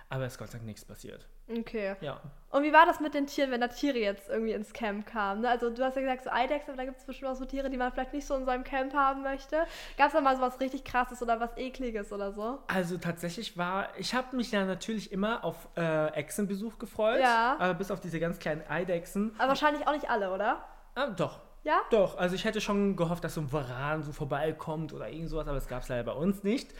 Aber 0.09 0.25
es 0.25 0.33
ist 0.33 0.39
Gott 0.39 0.49
sei 0.49 0.57
Dank 0.57 0.65
nichts 0.65 0.85
passiert. 0.85 1.27
Okay. 1.49 1.95
Ja. 2.01 2.21
Und 2.49 2.63
wie 2.63 2.71
war 2.71 2.85
das 2.85 2.99
mit 2.99 3.13
den 3.13 3.27
Tieren, 3.27 3.51
wenn 3.51 3.59
da 3.59 3.67
Tiere 3.67 3.97
jetzt 3.97 4.29
irgendwie 4.29 4.53
ins 4.53 4.71
Camp 4.71 5.05
kamen? 5.05 5.41
Ne? 5.41 5.49
Also 5.49 5.69
du 5.69 5.83
hast 5.83 5.95
ja 5.95 6.01
gesagt, 6.01 6.23
so 6.23 6.29
Eidechsen, 6.29 6.69
aber 6.71 6.77
da 6.77 6.85
gibt 6.85 6.97
es 6.97 7.05
bestimmt 7.05 7.31
auch 7.31 7.35
so 7.35 7.45
Tiere, 7.45 7.69
die 7.69 7.77
man 7.77 7.91
vielleicht 7.91 8.13
nicht 8.13 8.25
so 8.25 8.35
in 8.35 8.45
seinem 8.45 8.63
Camp 8.63 8.93
haben 8.93 9.21
möchte. 9.21 9.65
Gab 9.97 10.07
es 10.07 10.13
da 10.13 10.21
mal 10.21 10.35
so 10.35 10.41
was 10.41 10.59
richtig 10.59 10.85
krasses 10.85 11.21
oder 11.21 11.39
was 11.39 11.57
ekliges 11.57 12.13
oder 12.13 12.31
so? 12.31 12.59
Also 12.67 12.97
tatsächlich 12.97 13.57
war, 13.57 13.89
ich 13.97 14.13
habe 14.13 14.35
mich 14.35 14.51
ja 14.51 14.65
natürlich 14.65 15.11
immer 15.11 15.43
auf 15.43 15.67
äh, 15.75 16.07
Echsenbesuch 16.13 16.79
gefreut. 16.79 17.19
Ja. 17.19 17.57
Aber 17.59 17.73
bis 17.73 17.91
auf 17.91 17.99
diese 17.99 18.19
ganz 18.19 18.39
kleinen 18.39 18.65
Eidechsen. 18.69 19.35
Aber 19.37 19.49
wahrscheinlich 19.49 19.87
auch 19.87 19.93
nicht 19.93 20.09
alle, 20.09 20.33
oder? 20.33 20.63
Ah, 20.95 21.07
doch. 21.07 21.46
Ja? 21.63 21.81
Doch, 21.91 22.17
also 22.17 22.33
ich 22.35 22.45
hätte 22.45 22.61
schon 22.61 22.95
gehofft, 22.95 23.23
dass 23.23 23.33
so 23.33 23.41
ein 23.41 23.51
Varan 23.51 24.01
so 24.03 24.11
vorbeikommt 24.13 24.93
oder 24.93 25.09
irgend 25.09 25.29
sowas, 25.29 25.47
aber 25.47 25.55
das 25.55 25.67
gab 25.67 25.83
es 25.83 25.89
leider 25.89 26.03
bei 26.03 26.13
uns 26.13 26.43
nicht. 26.43 26.73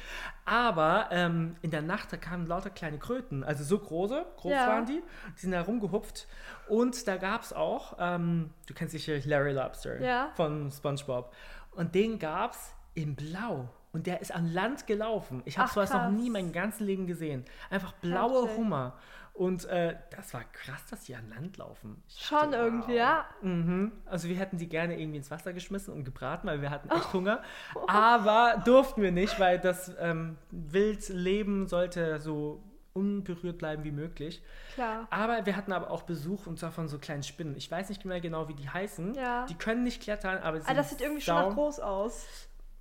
Aber 0.46 1.08
ähm, 1.12 1.56
in 1.62 1.72
der 1.72 1.82
Nacht, 1.82 2.14
da 2.14 2.18
kamen 2.18 2.48
lauter 2.48 2.70
kleine 2.70 2.98
Kröten, 2.98 3.44
also 3.44 3.64
so 3.64 3.78
große, 3.80 4.26
groß 4.38 4.52
Ja. 4.52 4.68
waren 4.68 4.86
die, 4.86 5.02
die 5.36 5.40
sind 5.42 5.52
da 5.52 5.62
rumgehupft. 5.62 6.28
Und 6.70 7.08
da 7.08 7.18
gab 7.18 7.42
es 7.42 7.52
auch, 7.54 7.98
ähm, 8.00 8.52
du 8.68 8.74
kennst 8.74 8.94
sicher 8.94 9.18
Larry 9.26 9.52
Lobster 9.52 10.00
Ja. 10.02 10.30
von 10.36 10.72
SpongeBob. 10.72 11.34
Und 11.72 11.94
den 11.94 12.18
gab 12.20 12.54
es 12.54 12.74
in 12.94 13.16
Blau. 13.16 13.68
Und 13.94 14.06
der 14.08 14.22
ist 14.22 14.34
an 14.34 14.52
Land 14.54 14.86
gelaufen. 14.86 15.42
Ich 15.46 15.58
habe 15.58 15.70
sowas 15.70 15.92
noch 15.92 16.12
nie 16.12 16.30
mein 16.30 16.52
ganzes 16.52 16.82
Leben 16.82 17.08
gesehen. 17.08 17.46
Einfach 17.70 17.94
blaue. 17.94 18.56
Hummer. 18.56 18.94
Und 19.38 19.66
äh, 19.66 19.96
das 20.10 20.34
war 20.34 20.44
krass, 20.46 20.84
dass 20.90 21.04
die 21.04 21.16
an 21.16 21.30
Land 21.30 21.58
laufen. 21.58 22.02
Ich 22.08 22.26
Schon 22.26 22.40
dachte, 22.52 22.56
irgendwie, 22.56 22.94
wow. 22.94 22.98
ja? 22.98 23.26
Mhm. 23.44 23.92
Also 24.08 24.28
wir 24.30 24.36
hätten 24.36 24.58
die 24.58 24.68
gerne 24.68 25.00
irgendwie 25.00 25.18
ins 25.18 25.30
Wasser 25.30 25.54
geschmissen 25.54 25.94
und 25.94 26.04
gebraten, 26.06 26.48
weil 26.48 26.62
wir 26.64 26.72
hatten 26.72 26.90
Oh. 26.92 26.96
echt 26.98 27.14
Hunger. 27.14 27.44
Aber 27.88 28.60
durften 28.66 29.04
wir 29.04 29.12
nicht, 29.12 29.40
weil 29.40 29.60
das 29.60 29.92
ähm, 30.00 30.38
Wildleben 30.50 31.68
sollte 31.68 32.20
so 32.20 32.64
unberührt 32.94 33.60
bleiben 33.60 33.84
wie 33.84 33.92
möglich. 33.92 34.42
Klar. 34.74 35.06
Aber 35.12 35.46
wir 35.46 35.56
hatten 35.56 35.72
aber 35.72 35.92
auch 35.92 36.02
Besuch 36.02 36.48
und 36.48 36.58
zwar 36.58 36.72
von 36.72 36.88
so 36.88 36.98
kleinen 36.98 37.22
Spinnen. 37.22 37.56
Ich 37.56 37.70
weiß 37.70 37.90
nicht 37.90 38.06
mehr 38.06 38.20
genau, 38.20 38.48
wie 38.48 38.56
die 38.56 38.68
heißen. 38.68 39.14
Ja. 39.14 39.46
Die 39.46 39.54
können 39.54 39.84
nicht 39.84 40.02
klettern, 40.02 40.40
aber 40.40 40.60
sie 40.60 40.68
Ah, 40.68 40.74
das 40.74 40.90
sieht 40.90 41.02
irgendwie 41.02 41.22
schon 41.22 41.36
nach 41.36 41.54
groß 41.54 41.80
aus. 41.80 42.26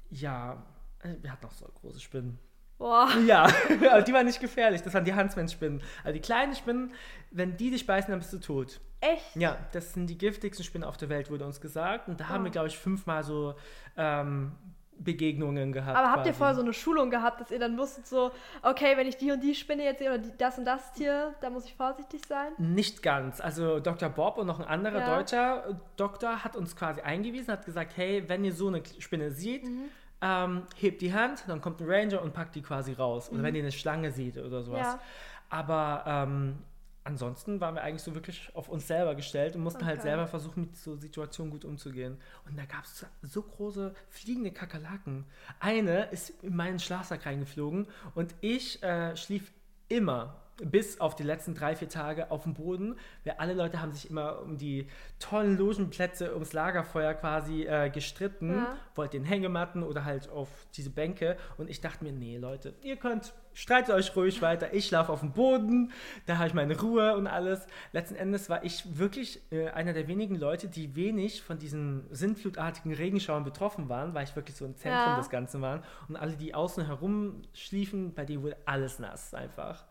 Ja, 0.09 0.63
äh, 1.03 1.17
wir 1.21 1.31
hatten 1.33 1.45
auch 1.45 1.53
so 1.53 1.67
große 1.67 2.01
Spinnen. 2.01 2.39
Boah. 2.79 3.09
Ja, 3.27 3.45
aber 3.91 4.03
die 4.03 4.13
waren 4.13 4.27
nicht 4.27 4.41
gefährlich. 4.41 4.83
Das 4.83 4.93
waren 4.95 5.05
die 5.05 5.15
Huntsman-Spinnen. 5.15 5.83
Also 6.05 6.13
die 6.15 6.21
kleinen 6.21 6.55
Spinnen, 6.55 6.93
wenn 7.31 7.57
die 7.57 7.71
dich 7.71 7.87
beißen, 7.87 8.11
dann 8.11 8.19
bist 8.21 8.33
du 8.33 8.39
tot. 8.39 8.81
Echt? 9.01 9.37
Ja, 9.37 9.57
das 9.73 9.93
sind 9.95 10.09
die 10.09 10.19
giftigsten 10.19 10.65
Spinnen 10.65 10.87
auf 10.87 10.97
der 10.97 11.09
Welt, 11.09 11.31
wurde 11.31 11.45
uns 11.47 11.61
gesagt. 11.61 12.09
Und 12.09 12.21
da 12.21 12.29
haben 12.29 12.43
Oh. 12.43 12.45
wir, 12.45 12.51
glaube 12.51 12.69
ich, 12.69 12.79
fünfmal 12.79 13.23
so 13.25 13.55
ähm, 13.97 14.53
Begegnungen 14.99 15.73
gehabt. 15.73 15.97
Aber 15.97 16.09
habt 16.11 16.19
ihr 16.27 16.33
quasi. 16.33 16.39
vorher 16.39 16.55
so 16.55 16.63
eine 16.63 16.73
Schulung 16.73 17.11
gehabt, 17.11 17.41
dass 17.41 17.51
ihr 17.51 17.59
dann 17.59 17.77
wusstet 17.77 18.07
so, 18.07 18.31
okay, 18.63 18.97
wenn 18.97 19.07
ich 19.07 19.19
die 19.19 19.31
und 19.31 19.43
die 19.43 19.55
Spinne 19.55 19.85
jetzt 19.85 19.99
sehe 19.99 20.09
oder 20.09 20.19
die, 20.19 20.33
das 20.39 20.59
und 20.59 20.65
das 20.65 20.93
Tier, 20.95 21.35
da 21.43 21.51
muss 21.51 21.67
ich 21.67 21.75
vorsichtig 21.75 22.23
sein? 22.27 22.53
Nicht 22.57 23.03
ganz. 23.03 23.41
Also 23.43 23.79
Dr. 23.81 24.09
Bob 24.09 24.39
und 24.39 24.47
noch 24.47 24.59
ein 24.59 24.67
anderer 24.67 25.01
Ja. 25.01 25.17
deutscher 25.17 25.81
Doktor 25.99 26.43
hat 26.45 26.57
uns 26.57 26.75
quasi 26.77 27.03
eingewiesen, 27.03 27.53
hat 27.53 27.67
gesagt, 27.67 27.97
hey, 27.97 28.25
wenn 28.29 28.43
ihr 28.45 28.55
so 28.55 28.69
eine 28.69 28.83
Spinne 28.99 29.31
seht, 29.31 29.65
Mhm. 29.65 29.89
Ähm, 30.27 30.63
hebt 30.77 31.01
die 31.03 31.13
Hand, 31.15 31.45
dann 31.47 31.61
kommt 31.61 31.81
ein 31.81 31.89
Ranger 31.89 32.23
und 32.23 32.33
packt 32.33 32.55
die 32.55 32.63
quasi 32.63 32.93
raus. 32.93 33.31
Oder 33.31 33.43
wenn 33.43 33.55
ihr 33.55 33.63
eine 33.63 33.73
Schlange 33.73 34.11
seht 34.11 34.37
oder 34.39 34.63
sowas. 34.63 34.81
Mhm. 34.81 34.85
Ja. 34.85 35.01
Aber 35.49 36.05
ähm, 36.07 36.59
ansonsten 37.05 37.61
waren 37.61 37.75
wir 37.77 37.83
eigentlich 37.83 38.03
so 38.03 38.15
wirklich 38.15 38.51
auf 38.55 38.69
uns 38.69 38.87
selber 38.89 39.15
gestellt 39.15 39.55
und 39.55 39.63
mussten 39.63 39.85
halt 39.87 39.99
Okay. 39.99 40.09
selber 40.09 40.27
versuchen, 40.27 40.63
mit 40.63 40.77
so 40.77 40.97
Situationen 40.97 41.53
gut 41.53 41.65
umzugehen. 41.65 42.19
Und 42.49 42.59
da 42.59 42.65
gab 42.65 42.85
es 42.85 43.07
so 43.23 43.43
große 43.43 43.95
fliegende 44.09 44.51
Kakerlaken. 44.51 45.25
Eine 45.61 46.07
ist 46.07 46.31
in 46.43 46.57
meinen 46.57 46.79
Schlafsack 46.81 47.27
reingeflogen 47.27 47.87
und 48.15 48.35
ich 48.41 48.83
äh, 48.83 49.17
schlief 49.17 49.53
immer 49.89 50.35
bis 50.63 51.01
auf 51.01 51.15
die 51.15 51.23
letzten 51.23 51.55
drei, 51.55 51.77
vier 51.77 51.89
Tage 51.89 52.31
auf 52.31 52.45
dem 52.45 52.55
Boden. 52.55 52.99
Wir 53.25 53.41
alle 53.41 53.53
Leute 53.53 53.81
haben 53.83 53.93
sich 53.93 54.09
immer 54.09 54.41
um 54.41 54.57
die 54.57 54.87
tollen 55.19 55.59
Logenplätze, 55.59 56.33
ums 56.33 56.53
Lagerfeuer 56.53 57.15
quasi 57.15 57.65
äh, 57.65 57.91
gestritten. 57.91 58.55
Ja. 58.55 58.77
Wollten 58.95 59.17
in 59.17 59.25
Hängematten 59.25 59.83
oder 59.83 60.05
halt 60.05 60.31
auf 60.31 60.49
diese 60.75 60.91
Bänke. 60.91 61.37
Und 61.59 61.69
ich 61.69 61.81
dachte 61.81 62.05
mir, 62.05 62.13
nee, 62.13 62.39
Leute, 62.39 62.75
ihr 62.83 62.97
könnt, 62.97 63.35
streitet 63.53 63.95
euch 63.95 64.17
ruhig 64.17 64.41
weiter. 64.41 64.73
Ich 64.73 64.87
schlafe 64.87 65.13
auf 65.13 65.21
dem 65.21 65.33
Boden, 65.33 65.93
da 66.25 66.39
habe 66.39 66.49
ich 66.49 66.55
meine 66.55 66.79
Ruhe 66.81 67.17
und 67.17 67.27
alles. 67.27 67.67
Letzten 67.93 68.17
Endes 68.17 68.49
war 68.49 68.65
ich 68.65 68.99
wirklich 68.99 69.43
äh, 69.53 69.69
einer 69.69 69.93
der 69.93 70.09
wenigen 70.09 70.37
Leute, 70.37 70.69
die 70.69 70.97
wenig 70.97 71.43
von 71.43 71.59
diesen 71.59 72.07
sintflutartigen 72.11 72.95
Regenschauern 72.95 73.45
betroffen 73.45 73.91
waren, 73.91 74.15
weil 74.15 74.25
ich 74.25 74.35
wirklich 74.35 74.57
so 74.57 74.65
im 74.65 74.75
Zentrum 74.77 75.13
Ja. 75.13 75.17
des 75.19 75.29
Ganzen 75.29 75.61
war. 75.61 75.83
Und 76.09 76.17
alle, 76.17 76.37
die 76.37 76.55
außen 76.55 76.87
herum 76.87 77.43
schliefen, 77.53 78.15
bei 78.15 78.25
denen 78.25 78.43
wurde 78.43 78.57
alles 78.65 78.99
nass 78.99 79.35
einfach. 79.35 79.85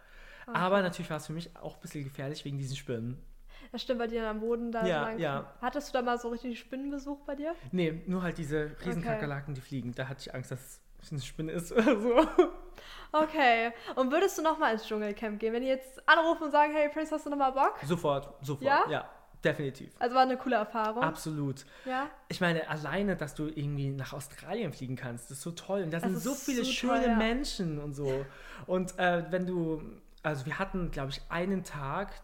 Aber 0.54 0.82
natürlich 0.82 1.10
war 1.10 1.18
es 1.18 1.28
für 1.28 1.34
mich 1.34 1.56
auch 1.58 1.76
ein 1.76 1.82
bisschen 1.82 2.04
gefährlich 2.04 2.44
wegen 2.46 2.58
diesen 2.58 2.76
Spinnen. 2.76 3.22
Das 3.72 3.82
stimmt, 3.82 4.00
bei 4.00 4.08
dir 4.08 4.28
am 4.30 4.40
Boden 4.40 4.72
da. 4.72 4.86
Ja, 4.86 5.02
lang- 5.10 5.20
ja. 5.20 5.54
Hattest 5.62 5.90
du 5.90 5.94
da 5.94 6.02
mal 6.02 6.18
so 6.20 6.30
richtig 6.30 6.60
Spinnenbesuch 6.60 7.20
bei 7.26 7.36
dir? 7.36 7.56
Nee, 7.72 8.02
nur 8.06 8.22
halt 8.22 8.38
diese 8.38 8.76
Riesenkakerlaken, 8.86 9.54
die 9.54 9.62
fliegen. 9.62 9.94
Da 9.94 10.08
hatte 10.08 10.22
ich 10.22 10.34
Angst, 10.36 10.52
dass 10.52 10.82
es 11.02 11.12
eine 11.12 11.22
Spinne 11.22 11.52
ist 11.52 11.72
oder 11.72 12.00
so. 12.00 12.28
Okay. 13.12 13.72
Und 13.96 14.12
würdest 14.12 14.38
du 14.38 14.42
nochmal 14.42 14.74
ins 14.74 14.86
Dschungelcamp 14.86 15.40
gehen, 15.40 15.54
wenn 15.54 15.62
die 15.62 15.68
jetzt 15.70 16.08
anrufen 16.08 16.44
und 16.44 16.52
sagen, 16.52 16.74
hey 16.74 16.90
Prince, 16.90 17.14
hast 17.14 17.26
du 17.26 17.30
nochmal 17.30 17.52
Bock? 17.54 17.76
Sofort, 17.86 18.34
sofort. 18.46 18.64
Ja? 18.66 18.84
Ja, 18.90 19.10
definitiv. 19.44 19.92
Also 20.00 20.16
war 20.16 20.24
eine 20.24 20.38
coole 20.38 20.58
Erfahrung. 20.58 21.02
Absolut. 21.04 21.66
Ja. 21.86 22.08
Ich 22.28 22.42
meine, 22.42 22.68
alleine, 22.70 23.16
dass 23.16 23.34
du 23.36 23.48
irgendwie 23.48 23.90
nach 23.90 24.14
Australien 24.14 24.74
fliegen 24.74 24.96
kannst, 24.96 25.26
das 25.32 25.38
ist 25.38 25.44
so 25.44 25.52
toll. 25.52 25.84
Und 25.84 25.92
da 25.92 26.00
sind 26.00 26.18
so 26.18 26.34
viele 26.34 26.64
so 26.66 26.72
schöne 26.72 26.94
toll, 27.02 27.10
ja. 27.12 27.16
Menschen 27.18 27.80
und 27.80 27.94
so. 27.94 28.26
Und 28.68 28.98
äh, 29.00 29.24
wenn 29.32 29.46
du, 29.46 29.82
also 30.26 30.46
wir 30.46 30.58
hatten, 30.58 30.92
glaube 30.92 31.12
ich, 31.12 31.22
einen 31.30 31.64
Tag, 31.64 32.22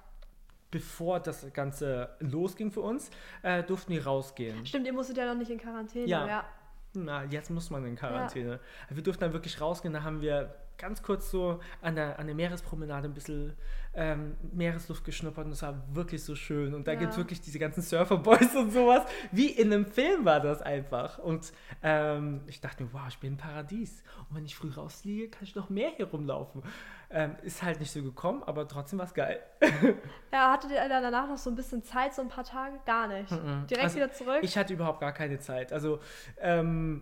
bevor 0.72 1.20
das 1.20 1.54
Ganze 1.54 2.10
losging 2.20 2.72
für 2.72 2.82
uns, 2.82 3.12
äh, 3.44 3.64
durften 3.64 3.94
wir 3.94 4.06
rausgehen. 4.06 4.66
Stimmt, 4.66 4.88
ihr 4.88 4.94
musstet 4.94 5.18
ja 5.18 5.26
noch 5.26 5.38
nicht 5.38 5.52
in 5.52 5.60
Quarantäne. 5.60 6.08
Ja. 6.08 6.28
ja. 6.28 6.46
Na, 6.94 7.24
jetzt 7.26 7.50
muss 7.50 7.70
man 7.70 7.86
in 7.86 7.96
Quarantäne. 7.96 8.60
Wir 8.90 9.04
durften 9.04 9.22
dann 9.22 9.34
wirklich 9.34 9.62
rausgehen, 9.62 9.94
da 9.94 10.04
haben 10.04 10.22
wir 10.22 10.54
ganz 10.82 11.02
kurz 11.04 11.32
so 11.32 11.60
an 11.82 11.96
der, 11.96 12.20
an 12.20 12.26
der 12.26 12.36
Meerespromenade 12.36 13.08
ein 13.08 13.14
bisschen 13.14 13.54
ähm, 13.94 14.36
Meeresluft 14.54 15.04
geschnuppert 15.06 15.46
und 15.46 15.52
es 15.52 15.62
war 15.62 15.84
wirklich 15.94 16.24
so 16.24 16.36
schön. 16.36 16.74
Und 16.74 16.88
da 16.88 16.94
Ja. 16.94 17.00
gibt 17.00 17.12
es 17.12 17.18
wirklich 17.18 17.40
diese 17.42 17.60
ganzen 17.60 17.82
Surferboys 17.82 18.56
und 18.56 18.72
sowas. 18.72 19.06
Wie 19.32 19.48
in 19.48 19.72
einem 19.72 19.86
Film 19.86 20.26
war 20.26 20.40
das 20.40 20.62
einfach. 20.62 21.20
Und 21.20 21.52
ähm, 21.84 22.42
ich 22.48 22.62
dachte 22.62 22.84
mir, 22.84 22.94
wow, 22.94 23.02
ich 23.10 23.20
bin 23.20 23.34
im 23.34 23.38
Paradies. 23.38 24.04
Und 24.30 24.38
wenn 24.38 24.46
ich 24.46 24.56
früh 24.56 24.72
rausfliege, 24.72 25.30
kann 25.30 25.44
ich 25.44 25.56
noch 25.56 25.70
mehr 25.70 25.90
hier 25.96 26.08
rumlaufen. 26.08 26.64
Ähm, 27.10 27.36
ist 27.42 27.62
halt 27.62 27.80
nicht 27.82 27.92
so 27.92 28.02
gekommen, 28.02 28.42
aber 28.44 28.66
trotzdem 28.68 29.00
war 29.00 29.06
es 29.06 29.14
geil. 29.14 29.40
Ja, 30.34 30.54
hattet 30.54 30.72
ihr 30.72 30.78
dann 30.88 31.04
danach 31.04 31.28
noch 31.28 31.38
so 31.38 31.50
ein 31.50 31.58
bisschen 31.58 31.84
Zeit, 31.84 32.14
so 32.14 32.22
ein 32.22 32.30
paar 32.30 32.46
Tage? 32.46 32.80
Gar 32.86 33.10
nicht. 33.10 33.30
Direkt 33.30 33.84
Also, 33.84 33.96
wieder 33.98 34.12
zurück? 34.14 34.40
Ich 34.44 34.58
hatte 34.58 34.74
überhaupt 34.74 35.02
gar 35.02 35.12
keine 35.12 35.40
Zeit. 35.40 35.74
Also 35.74 36.00
ähm, 36.40 37.02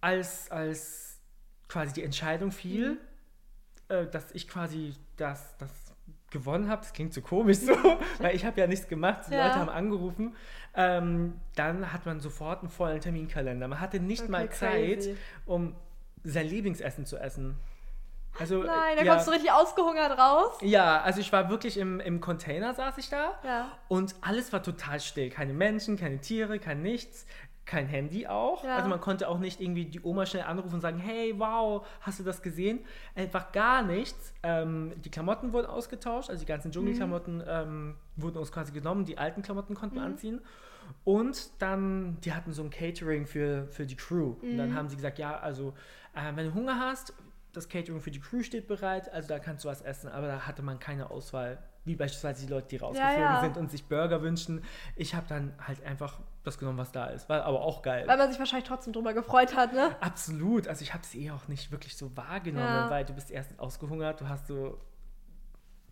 als, 0.00 0.50
als 0.50 1.09
quasi 1.70 1.92
die 1.94 2.02
Entscheidung 2.02 2.50
fiel, 2.50 2.98
äh, 3.88 4.06
dass 4.06 4.32
ich 4.32 4.48
quasi 4.48 4.94
das, 5.16 5.56
das 5.58 5.70
gewonnen 6.30 6.68
habe, 6.68 6.82
das 6.82 6.92
klingt 6.92 7.12
so 7.14 7.20
komisch 7.22 7.58
so, 7.58 7.72
weil 8.18 8.34
ich 8.36 8.44
habe 8.44 8.60
ja 8.60 8.66
nichts 8.66 8.88
gemacht, 8.88 9.22
die 9.28 9.34
Ja. 9.34 9.46
Leute 9.46 9.58
haben 9.60 9.68
angerufen, 9.68 10.36
ähm, 10.74 11.40
dann 11.56 11.92
hat 11.92 12.06
man 12.06 12.20
sofort 12.20 12.60
einen 12.60 12.70
vollen 12.70 13.00
Terminkalender. 13.00 13.66
Man 13.68 13.80
hatte 13.80 13.98
nicht 14.00 14.22
Okay, 14.22 14.30
mal 14.30 14.50
Zeit, 14.50 14.94
crazy. 14.98 15.16
um 15.46 15.74
sein 16.22 16.46
Lieblingsessen 16.46 17.06
zu 17.06 17.16
essen. 17.18 17.56
Also, 18.38 18.62
Nein, 18.62 18.96
da 18.96 19.02
ja, 19.02 19.12
kommst 19.12 19.26
du 19.26 19.32
richtig 19.32 19.50
ausgehungert 19.50 20.16
raus. 20.16 20.52
ja, 20.60 21.00
also 21.02 21.18
ich 21.20 21.32
war 21.32 21.50
wirklich 21.50 21.76
im, 21.76 21.98
im 21.98 22.20
Container, 22.20 22.74
saß 22.74 22.96
ich 22.98 23.08
da. 23.10 23.32
Ja. 23.42 23.72
Und 23.88 24.14
alles 24.20 24.52
war 24.52 24.62
total 24.62 25.00
still. 25.00 25.30
Keine 25.30 25.52
Menschen, 25.52 25.96
keine 25.96 26.20
Tiere, 26.20 26.60
kein 26.60 26.80
nichts. 26.82 27.26
Kein 27.70 27.86
Handy 27.86 28.26
auch. 28.26 28.64
Ja. 28.64 28.74
Also 28.74 28.88
man 28.88 29.00
konnte 29.00 29.28
auch 29.28 29.38
nicht 29.38 29.60
irgendwie 29.60 29.84
die 29.84 30.00
Oma 30.00 30.26
schnell 30.26 30.42
anrufen 30.42 30.74
und 30.74 30.80
sagen, 30.80 30.98
hey, 30.98 31.34
wow, 31.38 31.86
hast 32.00 32.18
du 32.18 32.24
das 32.24 32.42
gesehen? 32.42 32.80
Einfach 33.14 33.52
gar 33.52 33.84
nichts. 33.84 34.34
Ähm, 34.42 34.92
die 35.04 35.08
Klamotten 35.08 35.52
wurden 35.52 35.66
ausgetauscht, 35.66 36.30
also 36.30 36.40
die 36.40 36.46
ganzen 36.46 36.72
Dschungelklamotten 36.72 37.44
ähm, 37.46 37.94
wurden 38.16 38.38
uns 38.38 38.50
quasi 38.50 38.72
genommen, 38.72 39.04
die 39.04 39.18
alten 39.18 39.42
Klamotten 39.42 39.76
konnten 39.76 39.94
wir 39.94 40.02
anziehen. 40.02 40.40
Und 41.04 41.62
dann, 41.62 42.20
die 42.22 42.32
hatten 42.32 42.52
so 42.52 42.64
ein 42.64 42.70
Catering 42.70 43.24
für, 43.24 43.68
für 43.68 43.86
die 43.86 43.94
Crew. 43.94 44.34
Und 44.42 44.58
dann 44.58 44.74
haben 44.74 44.88
sie 44.88 44.96
gesagt, 44.96 45.20
ja, 45.20 45.38
also 45.38 45.72
äh, 46.16 46.34
wenn 46.34 46.46
du 46.46 46.54
Hunger 46.54 46.76
hast, 46.80 47.14
das 47.52 47.68
Catering 47.68 48.00
für 48.00 48.10
die 48.10 48.18
Crew 48.18 48.42
steht 48.42 48.66
bereit, 48.66 49.12
also 49.12 49.28
da 49.28 49.38
kannst 49.38 49.64
du 49.64 49.68
was 49.68 49.80
essen. 49.80 50.08
Aber 50.08 50.26
da 50.26 50.40
hatte 50.40 50.62
man 50.62 50.80
keine 50.80 51.12
Auswahl, 51.12 51.62
wie 51.84 51.94
beispielsweise 51.94 52.46
die 52.46 52.52
Leute, 52.52 52.66
die 52.66 52.78
rausgeflogen 52.78 53.20
ja. 53.20 53.40
sind 53.40 53.56
und 53.56 53.70
sich 53.70 53.84
Burger 53.84 54.22
wünschen. 54.22 54.64
Ich 54.96 55.14
habe 55.14 55.26
dann 55.28 55.54
halt 55.64 55.84
einfach 55.84 56.18
das 56.42 56.58
genommen, 56.58 56.78
was 56.78 56.90
da 56.92 57.06
ist. 57.06 57.28
War 57.28 57.44
aber 57.44 57.60
auch 57.62 57.82
geil. 57.82 58.04
Weil 58.06 58.16
man 58.16 58.30
sich 58.30 58.38
wahrscheinlich 58.38 58.66
trotzdem 58.68 58.92
drüber 58.92 59.12
gefreut 59.12 59.54
hat, 59.56 59.72
ne? 59.72 59.94
Absolut. 60.00 60.68
Also 60.68 60.82
ich 60.82 60.94
habe 60.94 61.02
es 61.02 61.14
eh 61.14 61.30
auch 61.30 61.48
nicht 61.48 61.70
wirklich 61.70 61.96
so 61.96 62.16
wahrgenommen, 62.16 62.66
Ja. 62.66 62.90
weil 62.90 63.04
du 63.04 63.12
bist 63.12 63.30
erst 63.30 63.58
ausgehungert, 63.58 64.20
du 64.20 64.28
hast 64.28 64.46
so... 64.46 64.78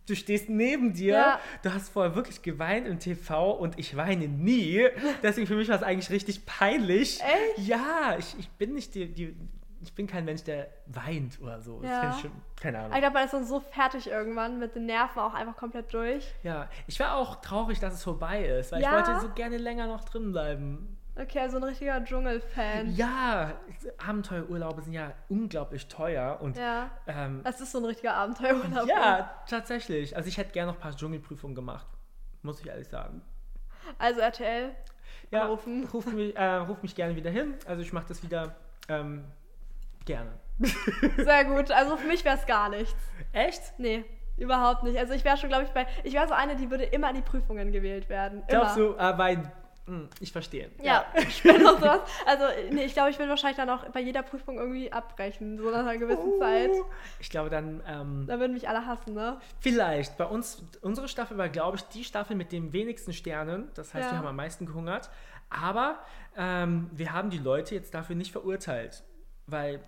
Du 0.07 0.15
stehst 0.15 0.49
neben 0.49 0.93
dir, 0.93 1.13
Ja. 1.13 1.39
du 1.61 1.71
hast 1.71 1.89
vorher 1.89 2.15
wirklich 2.15 2.41
geweint 2.41 2.87
im 2.87 2.97
TV 2.97 3.51
und 3.51 3.77
ich 3.77 3.95
weine 3.95 4.27
nie. 4.27 4.87
Deswegen 5.21 5.45
für 5.45 5.55
mich 5.55 5.69
war 5.69 5.75
es 5.75 5.83
eigentlich 5.83 6.09
richtig 6.09 6.47
peinlich. 6.47 7.21
Echt? 7.21 7.67
Ja, 7.67 8.15
ich, 8.17 8.35
ich 8.39 8.49
bin 8.49 8.73
nicht 8.73 8.95
die, 8.95 9.13
die, 9.13 9.35
ich 9.81 9.93
bin 9.93 10.07
kein 10.07 10.25
Mensch, 10.25 10.43
der 10.43 10.67
weint 10.87 11.39
oder 11.41 11.61
so. 11.61 11.81
Ja. 11.83 12.11
schon, 12.13 12.31
keine 12.59 12.79
Ahnung. 12.79 12.91
Ich 12.93 12.99
glaube, 12.99 13.13
man 13.13 13.25
ist 13.25 13.33
dann 13.33 13.45
so 13.45 13.59
fertig 13.59 14.07
irgendwann 14.09 14.59
mit 14.59 14.75
den 14.75 14.85
Nerven 14.85 15.19
auch 15.19 15.33
einfach 15.33 15.55
komplett 15.55 15.93
durch. 15.93 16.33
Ja, 16.43 16.67
ich 16.87 16.99
war 16.99 17.15
auch 17.15 17.37
traurig, 17.41 17.79
dass 17.79 17.93
es 17.93 18.03
vorbei 18.03 18.43
ist, 18.45 18.71
weil 18.71 18.81
Ja? 18.81 18.99
ich 18.99 19.07
wollte 19.07 19.21
so 19.21 19.29
gerne 19.33 19.57
länger 19.57 19.87
noch 19.87 20.03
drin 20.03 20.31
bleiben. 20.31 20.95
Okay, 21.19 21.39
also 21.39 21.57
ein 21.57 21.63
richtiger 21.63 22.01
Dschungelfan. 22.03 22.95
Ja, 22.95 23.53
Abenteuerurlaube 24.05 24.81
sind 24.81 24.93
ja 24.93 25.11
unglaublich 25.27 25.87
teuer 25.87 26.39
und 26.41 26.57
Ja. 26.57 26.89
ähm, 27.07 27.41
Das 27.43 27.59
ist 27.61 27.71
so 27.73 27.79
ein 27.79 27.85
richtiger 27.85 28.13
Abenteuerurlaub. 28.15 28.87
ja, 28.87 29.29
tatsächlich. 29.47 30.15
Also 30.15 30.29
ich 30.29 30.37
hätte 30.37 30.51
gerne 30.51 30.71
noch 30.71 30.77
ein 30.77 30.81
paar 30.81 30.95
Dschungelprüfungen 30.95 31.55
gemacht, 31.55 31.87
muss 32.41 32.61
ich 32.61 32.67
ehrlich 32.67 32.87
sagen. 32.87 33.21
Also 33.97 34.21
RTL. 34.21 34.71
Ja, 35.31 35.43
Anrufen. 35.43 35.85
ruf 35.93 36.05
mich, 36.07 36.35
äh, 36.37 36.55
ruf 36.55 36.81
mich 36.81 36.95
gerne 36.95 37.15
wieder 37.15 37.29
hin. 37.29 37.53
Also 37.67 37.81
ich 37.81 37.91
mache 37.93 38.05
das 38.07 38.23
wieder 38.23 38.55
ähm, 38.87 39.25
gerne. 40.09 40.31
Sehr 41.17 41.45
gut. 41.45 41.71
Also 41.71 41.95
für 41.97 42.07
mich 42.07 42.25
wäre 42.25 42.35
es 42.37 42.45
gar 42.45 42.69
nichts. 42.69 42.95
Echt? 43.31 43.61
Nee, 43.77 44.03
überhaupt 44.37 44.83
nicht. 44.83 44.97
Also 44.97 45.13
ich 45.13 45.23
wäre 45.23 45.37
schon, 45.37 45.49
glaube 45.49 45.63
ich, 45.65 45.69
bei. 45.69 45.85
Ich 46.03 46.13
wäre 46.13 46.27
so 46.27 46.33
eine, 46.33 46.55
die 46.55 46.69
würde 46.69 46.83
immer 46.85 47.09
in 47.09 47.15
die 47.15 47.21
Prüfungen 47.21 47.71
gewählt 47.71 48.09
werden. 48.09 48.43
Glaubst 48.47 48.75
immer. 48.77 48.89
du, 48.89 48.97
äh, 48.97 49.17
weil, 49.17 49.51
hm, 49.85 50.09
ich 50.19 50.31
verstehe. 50.31 50.69
Ja, 50.83 51.05
Spinnen 51.29 51.65
und 51.67 51.79
sowas. 51.79 52.01
Also, 52.25 52.43
nee, 52.71 52.83
ich 52.83 52.93
glaube, 52.93 53.09
ich 53.11 53.19
würde 53.19 53.29
wahrscheinlich 53.29 53.57
dann 53.57 53.69
auch 53.69 53.85
bei 53.89 54.01
jeder 54.01 54.21
Prüfung 54.23 54.57
irgendwie 54.57 54.91
abbrechen, 54.91 55.57
so 55.57 55.69
nach 55.71 55.79
einer 55.79 55.97
gewissen 55.97 56.39
Zeit. 56.39 56.71
Uh, 56.71 56.83
Ich 57.19 57.29
glaube 57.29 57.49
dann, 57.49 57.81
ähm, 57.87 58.25
Da 58.27 58.39
würden 58.39 58.53
mich 58.53 58.67
alle 58.67 58.85
hassen, 58.85 59.13
ne? 59.13 59.37
Vielleicht. 59.61 60.17
Bei 60.17 60.25
uns, 60.25 60.61
unsere 60.81 61.07
Staffel 61.07 61.37
war, 61.37 61.49
glaube 61.49 61.77
ich, 61.77 61.83
die 61.85 62.03
Staffel 62.03 62.35
mit 62.35 62.51
den 62.51 62.73
wenigsten 62.73 63.13
Sternen. 63.13 63.69
Das 63.75 63.93
heißt, 63.93 64.07
Ja. 64.07 64.11
wir 64.13 64.17
haben 64.19 64.27
am 64.27 64.35
meisten 64.35 64.65
gehungert. 64.65 65.09
Aber 65.51 65.99
ähm, 66.37 66.89
wir 66.93 67.11
haben 67.13 67.29
die 67.31 67.39
Leute 67.39 67.73
jetzt 67.75 67.93
dafür 67.95 68.15
nicht 68.15 68.31
verurteilt. 68.31 69.03
Weil, 69.51 69.79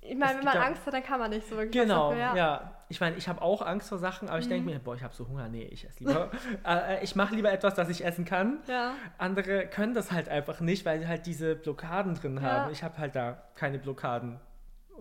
Ich 0.00 0.16
meine, 0.16 0.38
wenn 0.38 0.44
man 0.44 0.54
ja- 0.54 0.62
Angst 0.62 0.84
hat, 0.86 0.92
dann 0.94 1.02
kann 1.02 1.18
man 1.20 1.30
nicht 1.30 1.48
so 1.48 1.56
wirklich 1.56 1.72
genau, 1.82 2.10
dafür, 2.10 2.20
ja. 2.22 2.36
ja. 2.36 2.72
Ich 2.88 3.00
meine, 3.00 3.16
ich 3.16 3.26
habe 3.28 3.40
auch 3.40 3.62
Angst 3.62 3.88
vor 3.88 3.98
Sachen, 3.98 4.28
aber 4.28 4.38
ich 4.38 4.46
Mhm. 4.46 4.50
denke 4.50 4.70
mir, 4.70 4.78
boah, 4.78 4.94
ich 4.94 5.02
habe 5.02 5.14
so 5.14 5.26
Hunger. 5.26 5.48
Nee, 5.48 5.62
ich 5.70 5.86
esse 5.86 6.00
lieber. 6.04 6.30
äh, 6.66 7.02
ich 7.02 7.16
mache 7.16 7.34
lieber 7.34 7.50
etwas, 7.50 7.74
das 7.74 7.88
ich 7.88 8.04
essen 8.04 8.24
kann. 8.26 8.58
Ja. 8.66 8.92
Andere 9.16 9.66
können 9.66 9.94
das 9.94 10.12
halt 10.12 10.28
einfach 10.28 10.60
nicht, 10.60 10.84
weil 10.84 10.98
sie 11.00 11.08
halt 11.08 11.24
diese 11.26 11.54
Blockaden 11.56 12.14
drin 12.16 12.42
haben. 12.42 12.70
Ich 12.72 12.82
habe 12.82 12.98
halt 12.98 13.14
da 13.16 13.42
keine 13.54 13.78
Blockaden. 13.78 14.38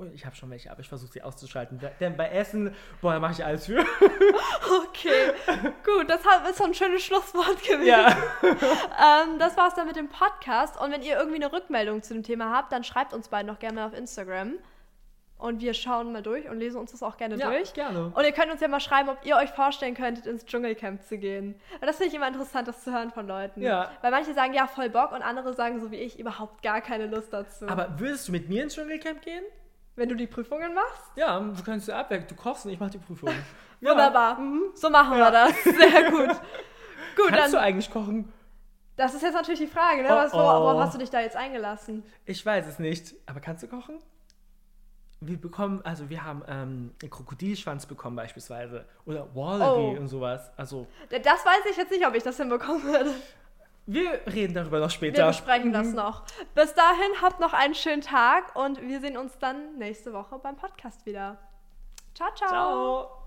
Oh, 0.01 0.05
Ich 0.13 0.25
habe 0.25 0.35
schon 0.35 0.49
welche, 0.49 0.71
aber 0.71 0.81
ich 0.81 0.89
versuche 0.89 1.11
sie 1.11 1.21
auszuschalten. 1.21 1.79
Denn 1.99 2.17
bei 2.17 2.29
Essen, 2.29 2.73
boah, 3.01 3.13
da 3.13 3.19
mache 3.19 3.33
ich 3.33 3.45
alles 3.45 3.65
für. 3.67 3.85
Okay, 4.83 5.33
gut, 5.83 6.09
das 6.09 6.21
ist 6.49 6.57
so 6.57 6.63
ein 6.63 6.73
schönes 6.73 7.03
Schlusswort 7.03 7.61
gewesen. 7.63 7.85
ja. 7.85 8.15
Ähm, 8.41 9.39
das 9.39 9.57
war's 9.57 9.75
dann 9.75 9.87
mit 9.87 9.95
dem 9.95 10.09
Podcast. 10.09 10.79
Und 10.79 10.91
wenn 10.91 11.01
ihr 11.01 11.17
irgendwie 11.17 11.43
eine 11.43 11.51
Rückmeldung 11.51 12.01
zu 12.03 12.13
dem 12.13 12.23
Thema 12.23 12.55
habt, 12.55 12.71
dann 12.71 12.83
schreibt 12.83 13.13
uns 13.13 13.29
beiden 13.29 13.47
noch 13.47 13.59
gerne 13.59 13.75
mal 13.81 13.87
auf 13.87 13.93
Instagram. 13.93 14.53
Und 15.37 15.59
wir 15.59 15.73
schauen 15.73 16.13
mal 16.13 16.21
durch 16.21 16.47
und 16.49 16.59
lesen 16.59 16.79
uns 16.79 16.91
das 16.91 17.01
auch 17.01 17.17
gerne 17.17 17.35
ja, 17.35 17.49
durch. 17.49 17.73
gerne. 17.73 18.11
Und 18.13 18.23
ihr 18.23 18.31
könnt 18.31 18.51
uns 18.51 18.61
ja 18.61 18.67
mal 18.67 18.79
schreiben, 18.79 19.09
ob 19.09 19.25
ihr 19.25 19.35
euch 19.37 19.49
vorstellen 19.49 19.95
könntet, 19.95 20.27
ins 20.27 20.45
Dschungelcamp 20.45 21.01
zu 21.01 21.17
gehen. 21.17 21.55
Und 21.73 21.87
das 21.87 21.97
finde 21.97 22.09
ich 22.09 22.13
immer 22.15 22.27
interessant, 22.27 22.67
das 22.67 22.83
zu 22.83 22.93
hören 22.93 23.09
von 23.11 23.27
Leuten. 23.27 23.61
Ja. 23.61 23.91
Weil 24.01 24.11
manche 24.11 24.35
sagen, 24.35 24.53
ja, 24.53 24.67
voll 24.67 24.89
Bock 24.89 25.11
und 25.11 25.23
andere 25.23 25.53
sagen, 25.53 25.81
so 25.81 25.89
wie 25.89 25.95
ich, 25.95 26.19
überhaupt 26.19 26.61
gar 26.61 26.79
keine 26.79 27.07
Lust 27.07 27.33
dazu. 27.33 27.67
Aber 27.67 27.99
würdest 27.99 28.27
du 28.27 28.31
mit 28.31 28.49
mir 28.49 28.61
ins 28.63 28.75
Dschungelcamp 28.75 29.21
gehen? 29.23 29.43
Wenn 29.95 30.09
du 30.09 30.15
die 30.15 30.27
Prüfungen 30.27 30.73
machst, 30.73 31.01
Ja, 31.15 31.39
du 31.39 31.63
kannst 31.63 31.87
ja 31.87 31.99
abwechseln. 31.99 32.27
Du 32.29 32.35
kochst 32.35 32.65
und 32.65 32.71
ich 32.71 32.79
mache 32.79 32.91
die 32.91 32.97
Prüfung. 32.99 33.29
Ja. 33.83 33.91
wunderbar. 33.91 34.37
So 34.75 34.91
machen 34.91 35.17
wir 35.17 35.31
das. 35.31 35.51
Sehr 35.63 36.11
gut. 36.11 36.29
Gut, 37.15 37.29
Kannst 37.29 37.45
dann. 37.45 37.51
du 37.53 37.59
eigentlich 37.59 37.89
kochen? 37.89 38.31
Das 38.95 39.15
ist 39.15 39.23
jetzt 39.23 39.33
natürlich 39.33 39.59
die 39.59 39.65
Frage, 39.65 40.03
ne? 40.03 40.09
Oh, 40.11 40.15
Was, 40.15 40.33
wo, 40.33 40.37
oh. 40.37 40.41
Worauf 40.41 40.81
hast 40.81 40.93
du 40.93 40.99
dich 40.99 41.09
da 41.09 41.19
jetzt 41.19 41.35
eingelassen? 41.35 42.03
Ich 42.25 42.45
weiß 42.45 42.67
es 42.67 42.77
nicht. 42.77 43.15
Aber 43.25 43.39
kannst 43.39 43.63
du 43.63 43.67
kochen? 43.67 43.97
Wir 45.19 45.39
bekommen, 45.41 45.81
also 45.83 46.09
wir 46.11 46.23
haben 46.23 46.43
ähm, 46.47 46.91
einen 47.01 47.09
Krokodilschwanz 47.09 47.87
bekommen 47.87 48.15
beispielsweise. 48.15 48.85
Oder 49.05 49.27
Wallaby 49.35 49.95
Oh. 49.97 49.99
und 49.99 50.07
sowas. 50.07 50.51
Also 50.57 50.85
Das 51.09 51.43
weiß 51.45 51.65
ich 51.71 51.77
jetzt 51.77 51.89
nicht, 51.91 52.05
ob 52.05 52.13
ich 52.13 52.21
das 52.21 52.37
hinbekommen 52.37 52.83
würde. 52.83 53.13
Wir 53.85 54.21
reden 54.27 54.53
darüber 54.53 54.79
noch 54.79 54.87
Wir 54.87 54.91
später. 54.91 55.27
besprechen 55.27 55.73
das 55.73 55.93
noch. 55.93 56.23
Bis 56.55 56.73
dahin, 56.73 57.21
habt 57.21 57.39
noch 57.39 57.53
einen 57.53 57.75
schönen 57.75 58.01
Tag 58.01 58.55
und 58.55 58.81
wir 58.81 59.01
sehen 59.01 59.17
uns 59.17 59.37
dann 59.39 59.77
nächste 59.77 60.13
Woche 60.13 60.39
beim 60.39 60.55
Podcast 60.55 61.05
wieder. 61.05 61.37
ciao. 62.13 62.29
ciao. 62.35 62.49
Ciao. 62.49 63.20